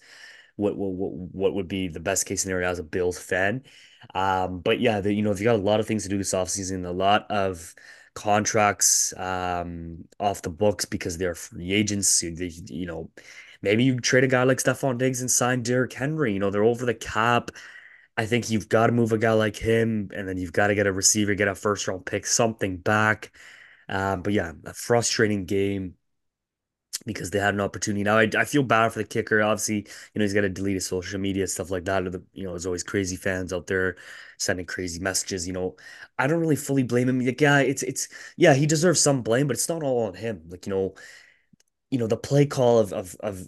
what 0.55 0.77
what 0.77 0.91
what, 0.93 1.11
what 1.35 1.53
would 1.55 1.67
be 1.67 1.87
the 1.87 1.99
best 1.99 2.25
case 2.25 2.41
scenario 2.43 2.69
as 2.69 2.79
a 2.79 2.83
Bills 2.83 3.19
fan. 3.19 3.63
Um, 4.13 4.59
but 4.59 4.79
yeah, 4.79 5.01
the, 5.01 5.13
you 5.13 5.21
know, 5.23 5.33
they 5.33 5.43
got 5.43 5.55
a 5.55 5.57
lot 5.57 5.79
of 5.79 5.87
things 5.87 6.03
to 6.03 6.09
do 6.09 6.17
this 6.17 6.33
offseason, 6.33 6.85
a 6.85 6.91
lot 6.91 7.29
of 7.31 7.75
contracts 8.13 9.13
um 9.17 10.05
off 10.21 10.41
the 10.41 10.49
books 10.49 10.85
because 10.85 11.17
they're 11.17 11.35
free 11.35 11.73
agents. 11.73 12.23
You 12.23 12.85
know, 12.85 13.11
maybe 13.65 13.83
you 13.83 13.99
trade 13.99 14.23
a 14.23 14.27
guy 14.27 14.43
like 14.43 14.59
Stefon 14.59 14.97
Diggs 14.97 15.21
and 15.21 15.29
sign 15.31 15.63
Derrick 15.63 15.93
Henry. 15.93 16.33
You 16.33 16.39
know, 16.39 16.51
they're 16.51 16.63
over 16.63 16.85
the 16.85 16.93
cap. 16.93 17.51
I 18.17 18.25
think 18.25 18.49
you've 18.49 18.69
got 18.69 18.87
to 18.87 18.93
move 18.93 19.11
a 19.11 19.17
guy 19.17 19.33
like 19.33 19.57
him, 19.57 20.09
and 20.15 20.27
then 20.27 20.37
you've 20.37 20.53
got 20.53 20.67
to 20.67 20.75
get 20.75 20.87
a 20.87 20.93
receiver, 20.93 21.35
get 21.35 21.49
a 21.49 21.55
first 21.55 21.87
round 21.87 22.05
pick, 22.05 22.25
something 22.25 22.77
back. 22.77 23.31
Um, 23.89 24.21
but 24.23 24.33
yeah, 24.33 24.53
a 24.65 24.73
frustrating 24.73 25.45
game 25.45 25.95
because 27.05 27.29
they 27.29 27.39
had 27.39 27.53
an 27.53 27.61
opportunity. 27.61 28.03
Now 28.03 28.17
I, 28.17 28.29
I 28.37 28.45
feel 28.45 28.63
bad 28.63 28.93
for 28.93 28.99
the 28.99 29.05
kicker. 29.05 29.41
Obviously, 29.41 29.77
you 29.77 29.83
know, 30.15 30.21
he's 30.23 30.33
got 30.33 30.41
to 30.41 30.49
delete 30.49 30.75
his 30.75 30.87
social 30.87 31.19
media, 31.19 31.47
stuff 31.47 31.69
like 31.71 31.85
that. 31.85 32.03
You 32.33 32.45
know, 32.45 32.51
there's 32.51 32.65
always 32.65 32.83
crazy 32.83 33.15
fans 33.15 33.53
out 33.53 33.67
there 33.67 33.97
sending 34.37 34.65
crazy 34.65 34.99
messages. 34.99 35.45
You 35.45 35.53
know, 35.53 35.75
I 36.17 36.27
don't 36.27 36.39
really 36.39 36.55
fully 36.55 36.83
blame 36.83 37.09
him. 37.09 37.19
Like, 37.19 37.41
yeah, 37.41 37.59
it's 37.59 37.83
it's 37.83 38.07
yeah, 38.37 38.53
he 38.53 38.65
deserves 38.65 39.01
some 39.01 39.21
blame, 39.23 39.47
but 39.47 39.55
it's 39.55 39.69
not 39.69 39.83
all 39.83 40.07
on 40.07 40.15
him. 40.15 40.43
Like, 40.49 40.65
you 40.65 40.71
know, 40.73 40.95
you 41.91 41.97
know, 41.99 42.07
the 42.07 42.17
play 42.17 42.45
call 42.45 42.79
of 42.79 42.93
of 42.93 43.15
of 43.21 43.47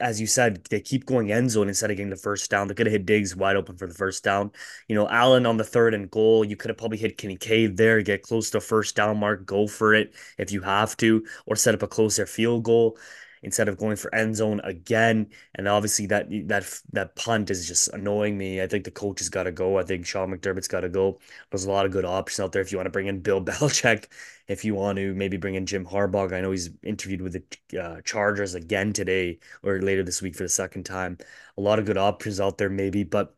as 0.00 0.20
you 0.20 0.26
said, 0.26 0.64
they 0.70 0.80
keep 0.80 1.06
going 1.06 1.32
end 1.32 1.50
zone 1.50 1.68
instead 1.68 1.90
of 1.90 1.96
getting 1.96 2.10
the 2.10 2.16
first 2.16 2.50
down. 2.50 2.68
They 2.68 2.74
could 2.74 2.86
have 2.86 2.92
hit 2.92 3.06
Diggs 3.06 3.34
wide 3.34 3.56
open 3.56 3.76
for 3.76 3.86
the 3.86 3.94
first 3.94 4.22
down. 4.22 4.52
You 4.86 4.94
know, 4.94 5.08
Allen 5.08 5.46
on 5.46 5.56
the 5.56 5.64
third 5.64 5.94
and 5.94 6.10
goal, 6.10 6.44
you 6.44 6.56
could 6.56 6.68
have 6.70 6.78
probably 6.78 6.98
hit 6.98 7.18
Kincaid 7.18 7.76
there, 7.76 8.00
get 8.02 8.22
close 8.22 8.50
to 8.50 8.60
first 8.60 8.94
down 8.96 9.18
mark, 9.18 9.44
go 9.44 9.66
for 9.66 9.94
it 9.94 10.14
if 10.38 10.52
you 10.52 10.60
have 10.62 10.96
to, 10.98 11.26
or 11.46 11.56
set 11.56 11.74
up 11.74 11.82
a 11.82 11.88
closer 11.88 12.26
field 12.26 12.64
goal 12.64 12.96
instead 13.42 13.68
of 13.68 13.78
going 13.78 13.96
for 13.96 14.14
end 14.14 14.36
zone 14.36 14.60
again. 14.64 15.28
And 15.54 15.68
obviously 15.68 16.06
that 16.06 16.28
that 16.48 16.80
that 16.92 17.16
punt 17.16 17.50
is 17.50 17.66
just 17.66 17.88
annoying 17.88 18.36
me. 18.38 18.62
I 18.62 18.66
think 18.66 18.84
the 18.84 18.90
coach 18.90 19.20
has 19.20 19.28
got 19.28 19.44
to 19.44 19.52
go. 19.52 19.78
I 19.78 19.82
think 19.82 20.06
Sean 20.06 20.30
McDermott's 20.30 20.68
got 20.68 20.80
to 20.80 20.88
go. 20.88 21.18
There's 21.50 21.64
a 21.64 21.70
lot 21.70 21.86
of 21.86 21.92
good 21.92 22.04
options 22.04 22.40
out 22.40 22.52
there 22.52 22.62
if 22.62 22.72
you 22.72 22.78
want 22.78 22.86
to 22.86 22.90
bring 22.90 23.06
in 23.06 23.20
Bill 23.20 23.42
Belichick, 23.44 24.06
if 24.48 24.64
you 24.64 24.74
want 24.74 24.96
to 24.98 25.14
maybe 25.14 25.36
bring 25.36 25.54
in 25.54 25.66
Jim 25.66 25.86
Harbaugh. 25.86 26.32
I 26.32 26.40
know 26.40 26.50
he's 26.50 26.70
interviewed 26.82 27.22
with 27.22 27.32
the 27.70 27.80
uh, 27.82 28.00
Chargers 28.02 28.54
again 28.54 28.92
today 28.92 29.38
or 29.62 29.80
later 29.80 30.02
this 30.02 30.22
week 30.22 30.36
for 30.36 30.42
the 30.42 30.48
second 30.48 30.84
time. 30.84 31.18
A 31.56 31.60
lot 31.60 31.78
of 31.78 31.86
good 31.86 31.98
options 31.98 32.40
out 32.40 32.58
there 32.58 32.70
maybe, 32.70 33.04
but 33.04 33.34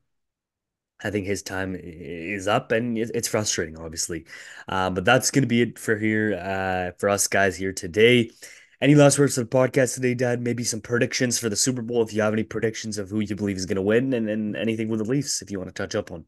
I 1.03 1.11
think 1.11 1.27
his 1.27 1.43
time 1.43 1.77
is 1.79 2.47
up 2.47 2.73
and 2.73 2.99
it's 2.99 3.29
frustrating, 3.29 3.79
obviously. 3.79 4.27
Uh, 4.69 4.91
but 4.91 5.05
that's 5.05 5.31
going 5.31 5.43
to 5.43 5.49
be 5.49 5.63
it 5.63 5.79
for 5.79 5.97
here, 5.97 6.35
uh, 6.35 6.93
for 6.99 7.09
us 7.09 7.27
guys 7.27 7.57
here 7.57 7.73
today. 7.73 8.31
Any 8.83 8.95
last 8.95 9.19
words 9.19 9.35
for 9.35 9.43
the 9.43 9.47
podcast 9.47 9.95
today, 9.95 10.15
Dad? 10.15 10.41
Maybe 10.41 10.65
some 10.65 10.81
predictions 10.81 11.39
for 11.39 11.51
the 11.51 11.57
Super 11.57 11.83
Bowl 11.83 12.03
if 12.03 12.15
you 12.15 12.23
have 12.23 12.33
any 12.33 12.45
predictions 12.45 12.97
of 12.97 13.11
who 13.11 13.21
you 13.21 13.37
believe 13.37 13.59
is 13.59 13.67
going 13.67 13.77
to 13.77 13.83
win 13.83 14.15
and, 14.15 14.31
and 14.31 14.57
anything 14.57 14.89
with 14.89 15.01
the 15.01 15.05
Leafs 15.05 15.43
if 15.43 15.51
you 15.51 15.59
want 15.59 15.69
to 15.69 15.75
touch 15.75 15.95
up 15.95 16.11
on. 16.11 16.25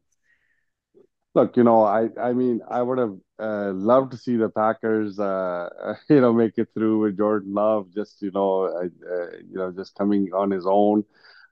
Look, 1.33 1.57
you 1.57 1.63
know, 1.63 1.81
I 1.81 2.09
I 2.21 2.33
mean, 2.33 2.61
I 2.69 2.83
would 2.83 2.99
have 2.99 3.17
uh, 3.39 3.71
loved 3.73 4.11
to 4.11 4.17
see 4.17 4.35
the 4.35 4.49
Packers, 4.49 5.19
uh, 5.19 5.95
you 6.09 6.21
know, 6.21 6.31
make 6.31 6.53
it 6.57 6.69
through 6.75 6.99
with 6.99 7.17
Jordan 7.17 7.55
Love, 7.55 7.87
just 7.91 8.21
you 8.21 8.29
know, 8.29 8.65
uh, 8.65 8.85
uh, 8.85 9.29
you 9.49 9.57
know, 9.57 9.71
just 9.71 9.95
coming 9.95 10.29
on 10.31 10.51
his 10.51 10.67
own. 10.67 11.05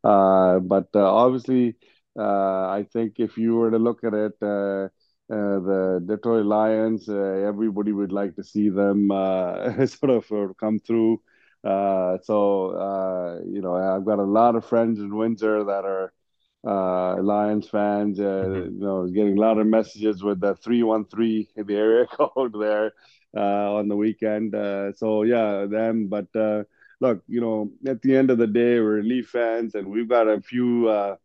Uh, 0.04 0.60
but 0.60 0.90
uh, 0.94 1.12
obviously, 1.12 1.78
I 2.16 2.86
think 2.94 3.16
if 3.18 3.38
you 3.38 3.56
were 3.56 3.72
to 3.72 3.80
look 3.80 4.04
at 4.04 4.14
it, 4.14 4.92
the 5.36 6.04
Detroit 6.06 6.46
Lions, 6.46 7.08
uh, 7.10 7.14
everybody 7.48 7.92
would 7.92 8.12
like 8.12 8.36
to 8.36 8.44
see 8.44 8.70
them 8.70 9.12
uh, 9.12 9.86
sort 9.88 10.12
of 10.12 10.32
uh, 10.32 10.54
come 10.60 10.80
through. 10.80 11.22
Uh, 11.64 12.18
so, 12.24 12.70
uh, 12.72 13.40
you 13.46 13.62
know, 13.62 13.76
I've 13.76 14.06
got 14.06 14.20
a 14.20 14.24
lot 14.24 14.56
of 14.56 14.66
friends 14.66 15.00
in 15.00 15.16
Windsor 15.16 15.64
that 15.66 15.86
are 15.86 16.14
uh, 16.66 17.22
Lions 17.22 17.68
fans, 17.70 18.20
uh, 18.20 18.24
Mhm. 18.40 18.72
you 18.72 18.80
know, 18.80 19.08
getting 19.08 19.38
a 19.38 19.42
lot 19.42 19.58
of 19.58 19.68
messages 19.68 20.24
with 20.24 20.40
the 20.42 20.56
313 20.56 21.48
in 21.56 21.66
the 21.66 21.76
area 21.76 22.06
code 22.12 22.54
there 22.60 22.94
uh, 23.36 23.74
on 23.76 23.88
the 23.88 23.96
weekend. 23.96 24.54
Uh, 24.56 24.92
so, 24.94 25.24
yeah, 25.24 25.66
them. 25.66 26.08
But 26.08 26.28
uh, 26.36 26.64
look, 27.00 27.24
you 27.28 27.42
know, 27.42 27.72
at 27.88 28.02
the 28.02 28.16
end 28.16 28.30
of 28.32 28.38
the 28.38 28.48
day, 28.48 28.80
we're 28.80 29.02
Leaf 29.02 29.30
fans 29.30 29.76
and 29.76 29.88
we've 29.88 30.10
got 30.10 30.28
a 30.28 30.42
few 30.42 30.88
uh, 30.90 31.16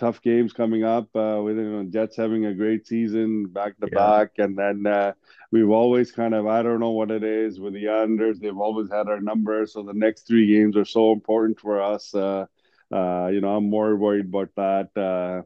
tough 0.00 0.22
games 0.22 0.52
coming 0.54 0.84
up 0.84 1.14
uh, 1.16 1.40
with, 1.44 1.58
you 1.58 1.64
know, 1.70 1.84
Jets 1.84 2.16
having 2.16 2.46
a 2.46 2.54
great 2.54 2.86
season 2.86 3.46
back 3.46 3.78
to 3.80 3.88
Yeah. 3.92 4.12
back. 4.12 4.32
And 4.38 4.56
then 4.58 4.86
uh, 4.86 5.12
we've 5.52 5.70
always 5.70 6.12
kind 6.12 6.34
of, 6.34 6.46
I 6.46 6.62
don't 6.62 6.80
know 6.80 6.90
what 6.92 7.10
it 7.12 7.24
is 7.24 7.60
with 7.60 7.74
the 7.74 7.88
Islanders, 7.88 8.40
they've 8.40 8.58
always 8.58 8.90
had 8.90 9.08
our 9.08 9.20
number. 9.20 9.66
So 9.66 9.82
the 9.82 9.94
next 9.94 10.26
three 10.28 10.46
games 10.46 10.76
are 10.76 10.86
so 10.86 11.12
important 11.12 11.60
for 11.60 11.82
us. 11.82 12.14
Uh, 12.14 12.46
uh, 12.92 13.28
you 13.32 13.40
know, 13.40 13.56
I'm 13.56 13.70
more 13.70 13.96
worried 13.96 14.26
about 14.26 14.50
that. 14.56 14.90
Uh, 14.96 15.42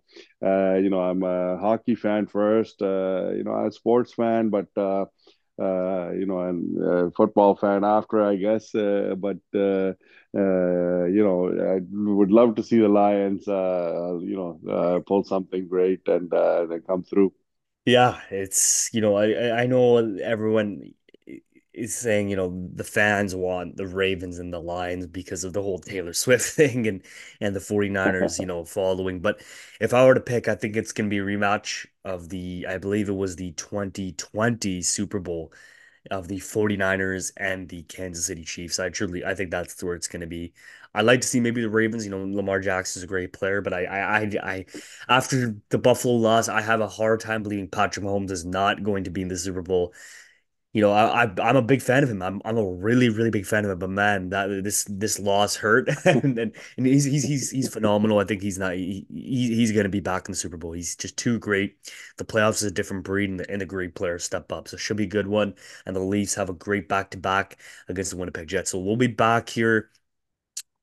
uh, 0.46 0.76
you 0.76 0.90
know, 0.90 1.00
I'm 1.00 1.22
a 1.22 1.58
hockey 1.58 1.94
fan 1.94 2.26
first. 2.26 2.82
Uh, 2.82 3.30
you 3.36 3.44
know, 3.44 3.52
I'm 3.52 3.66
a 3.66 3.72
sports 3.72 4.12
fan, 4.14 4.50
but 4.50 4.68
uh, 5.60 6.10
you 6.12 6.26
know, 6.26 6.40
and 6.40 7.14
football 7.14 7.56
fan 7.56 7.84
after, 7.84 8.22
I 8.22 8.36
guess. 8.36 8.74
Uh, 8.74 9.14
but 9.18 9.38
uh, 9.54 9.92
uh, 10.36 11.04
you 11.06 11.22
know, 11.24 11.48
I 11.76 11.80
would 11.90 12.30
love 12.32 12.56
to 12.56 12.62
see 12.62 12.78
the 12.78 12.88
Lions, 12.88 13.46
uh, 13.48 14.18
you 14.20 14.36
know, 14.36 14.60
uh, 14.70 15.00
pull 15.06 15.24
something 15.24 15.68
great 15.68 16.06
and 16.08 16.30
then 16.30 16.82
come 16.86 17.02
through. 17.04 17.32
Yeah, 17.86 18.22
it's 18.30 18.88
you 18.94 19.00
know 19.00 19.16
I 19.16 19.62
I 19.62 19.66
know 19.66 19.98
everyone. 20.18 20.94
Is 21.74 21.94
saying, 21.94 22.28
you 22.28 22.37
know, 22.37 22.68
the 22.74 22.84
fans 22.84 23.34
want 23.34 23.76
the 23.76 23.87
Ravens 23.87 24.38
and 24.38 24.52
the 24.52 24.60
Lions 24.60 25.06
because 25.06 25.44
of 25.44 25.52
the 25.52 25.62
whole 25.62 25.78
Taylor 25.78 26.12
Swift 26.12 26.44
thing 26.54 26.87
and 26.87 27.02
and 27.40 27.54
the 27.54 27.60
49ers, 27.60 28.38
you 28.38 28.46
know, 28.46 28.64
following. 28.64 29.20
But 29.20 29.42
if 29.80 29.92
I 29.92 30.06
were 30.06 30.14
to 30.14 30.20
pick, 30.20 30.48
I 30.48 30.54
think 30.54 30.76
it's 30.76 30.92
going 30.92 31.10
to 31.10 31.14
be 31.14 31.18
a 31.18 31.24
rematch 31.24 31.87
of 32.04 32.28
the, 32.28 32.66
I 32.68 32.78
believe 32.78 33.08
it 33.08 33.12
was 33.12 33.37
the 33.37 33.52
2020 33.52 34.82
Super 34.82 35.18
Bowl 35.18 35.52
of 36.10 36.28
the 36.28 36.38
49ers 36.38 37.32
and 37.37 37.68
the 37.68 37.82
Kansas 37.82 38.26
City 38.26 38.44
Chiefs. 38.44 38.78
I 38.78 38.90
truly, 38.90 39.24
I 39.24 39.34
think 39.34 39.50
that's 39.50 39.82
where 39.82 39.94
it's 39.94 40.08
going 40.08 40.20
to 40.20 40.26
be. 40.26 40.52
I'd 40.94 41.06
like 41.06 41.22
to 41.22 41.28
see 41.28 41.40
maybe 41.40 41.60
the 41.60 41.70
Ravens. 41.70 42.04
You 42.04 42.10
know, 42.10 42.24
Lamar 42.24 42.60
Jackson 42.60 43.00
is 43.00 43.04
a 43.04 43.08
great 43.08 43.32
player, 43.32 43.60
but 43.60 43.72
I, 43.72 43.84
I, 43.84 44.18
I, 44.18 44.30
I, 44.42 44.64
after 45.08 45.56
the 45.70 45.78
Buffalo 45.78 46.14
loss, 46.14 46.48
I 46.48 46.60
have 46.60 46.80
a 46.80 46.87
hard 46.88 47.20
time 47.20 47.42
believing 47.42 47.68
Patrick 47.68 48.04
Mahomes 48.04 48.30
is 48.30 48.44
not 48.44 48.84
going 48.84 49.04
to 49.04 49.10
be 49.10 49.22
in 49.22 49.28
the 49.28 49.37
Super 49.37 49.62
Bowl 49.62 49.92
you 50.74 50.82
know, 50.82 50.92
I, 50.92 51.24
I 51.24 51.50
am 51.50 51.56
a 51.56 51.62
big 51.62 51.80
fan 51.80 52.02
of 52.02 52.10
him. 52.10 52.20
I'm 52.22 52.42
I'm 52.44 52.58
a 52.58 52.64
really 52.66 53.08
really 53.08 53.30
big 53.30 53.46
fan 53.46 53.64
of 53.64 53.70
him. 53.70 53.78
But 53.78 53.90
man, 53.90 54.30
that 54.30 54.48
this 54.64 54.84
this 54.90 55.18
loss 55.20 55.56
hurt, 55.56 55.88
and, 56.04 56.38
and 56.38 56.56
and 56.76 56.87
he's 56.87 57.04
he's 57.04 57.24
he's 57.24 57.50
he's 57.50 57.72
phenomenal. 57.72 58.18
I 58.18 58.24
think 58.24 58.42
he's 58.42 58.58
not 58.58 58.74
he, 58.74 59.06
he's 59.10 59.72
gonna 59.72 59.88
be 59.88 60.00
back 60.00 60.28
in 60.28 60.32
the 60.32 60.37
Super 60.37 60.58
Bowl. 60.58 60.72
He's 60.72 60.96
just 60.96 61.16
too 61.16 61.38
great. 61.38 61.76
The 62.18 62.24
playoffs 62.26 62.56
is 62.56 62.64
a 62.64 62.70
different 62.72 63.04
breed, 63.04 63.30
and 63.30 63.40
the, 63.40 63.50
and 63.50 63.60
the 63.60 63.66
great 63.66 63.94
players 63.94 64.24
step 64.24 64.52
up. 64.52 64.68
So 64.68 64.76
should 64.76 64.96
be 64.98 65.04
a 65.04 65.06
good 65.06 65.28
one. 65.28 65.54
And 65.87 65.96
the 65.96 66.00
Leafs 66.00 66.34
have 66.34 66.50
a 66.50 66.54
great 66.54 66.88
back 66.88 67.10
to 67.12 67.18
back 67.18 67.58
against 67.88 68.10
the 68.10 68.18
Winnipeg 68.18 68.48
Jets. 68.48 68.70
So 68.72 68.78
we'll 68.80 68.96
be 68.96 69.06
back 69.06 69.48
here 69.48 69.90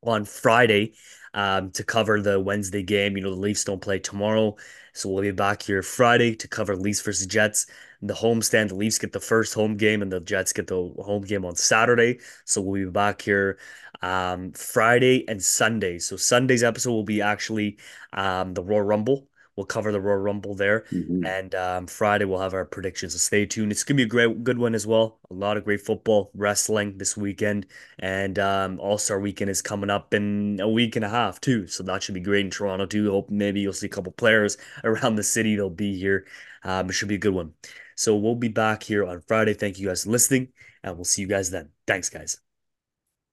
on 0.04 0.26
Friday 0.26 0.94
um, 1.34 1.72
to 1.72 1.84
cover 1.84 2.22
the 2.22 2.40
Wednesday 2.40 2.84
game. 2.84 3.16
You 3.18 3.24
know, 3.24 3.32
the 3.32 3.42
Leafs 3.42 3.64
don't 3.64 3.82
play 3.82 4.00
tomorrow. 4.00 4.56
So 4.94 5.10
we'll 5.10 5.24
be 5.24 5.32
back 5.32 5.62
here 5.62 5.82
Friday 5.82 6.36
to 6.36 6.48
cover 6.48 6.76
Leafs 6.76 7.02
versus 7.02 7.26
Jets. 7.28 7.68
The 8.02 8.14
homestand, 8.14 8.70
the 8.70 8.76
Leafs 8.76 8.98
get 8.98 9.14
the 9.14 9.20
first 9.20 9.54
home 9.54 9.78
game 9.78 10.02
and 10.02 10.12
the 10.12 10.20
Jets 10.20 10.54
get 10.54 10.68
the 10.68 10.94
home 11.00 11.22
game 11.24 11.46
on 11.46 11.56
Saturday. 11.56 12.20
So 12.46 12.62
we'll 12.62 12.86
be 12.86 12.92
back 12.92 13.22
here 13.22 13.60
um, 14.02 14.52
Friday 14.54 15.28
and 15.28 15.42
Sunday. 15.42 16.00
So 16.00 16.18
Sunday's 16.18 16.64
episode 16.64 16.92
will 16.92 17.04
be 17.04 17.22
actually 17.22 17.78
um, 18.14 18.54
the 18.54 18.64
Royal 18.64 18.82
Rumble. 18.82 19.28
We'll 19.56 19.66
cover 19.66 19.92
the 19.92 20.02
Royal 20.02 20.18
Rumble 20.18 20.56
there. 20.56 20.86
hmm 20.90 21.26
And 21.26 21.54
um, 21.56 21.88
Friday 21.88 22.26
we'll 22.26 22.40
have 22.40 22.54
our 22.54 22.66
predictions. 22.66 23.14
So 23.14 23.20
stay 23.20 23.46
tuned. 23.46 23.72
It's 23.72 23.84
gonna 23.84 23.98
be 23.98 24.04
a 24.04 24.06
great 24.08 24.44
good 24.44 24.58
one 24.58 24.76
as 24.76 24.88
well. 24.88 25.20
A 25.30 25.34
lot 25.34 25.58
of 25.58 25.66
great 25.66 25.82
football, 25.82 26.32
wrestling 26.34 26.98
this 26.98 27.16
weekend. 27.18 27.68
And 28.00 28.40
um, 28.40 28.80
All-Star 28.80 29.20
weekend 29.20 29.50
is 29.50 29.62
coming 29.62 29.90
up 29.90 30.14
in 30.14 30.60
a 30.62 30.70
week 30.70 30.96
and 30.96 31.06
a 31.06 31.10
half 31.10 31.42
too. 31.42 31.68
So 31.68 31.84
that 31.84 32.04
should 32.04 32.16
be 32.16 32.22
great 32.22 32.46
in 32.46 32.52
Toronto 32.52 32.86
too. 32.86 33.12
Hope 33.12 33.30
maybe 33.30 33.62
you'll 33.62 33.74
see 33.74 33.88
a 33.88 33.90
couple 33.90 34.12
players 34.12 34.58
around 34.84 35.16
the 35.16 35.24
city. 35.24 35.56
They'll 35.56 35.70
be 35.70 35.98
here. 35.98 36.26
Um, 36.64 36.90
it 36.90 36.94
should 36.94 37.10
be 37.10 37.16
a 37.16 37.18
good 37.20 37.34
one. 37.34 37.54
So 37.96 38.16
we'll 38.16 38.36
be 38.36 38.48
back 38.48 38.84
here 38.84 39.06
on 39.06 39.22
Friday. 39.22 39.54
Thank 39.54 39.80
you 39.80 39.88
guys 39.88 40.04
for 40.04 40.10
listening, 40.10 40.50
and 40.84 40.96
we'll 40.96 41.06
see 41.06 41.22
you 41.22 41.28
guys 41.28 41.52
then. 41.52 41.70
Thanks, 41.86 42.10
guys. 42.10 42.40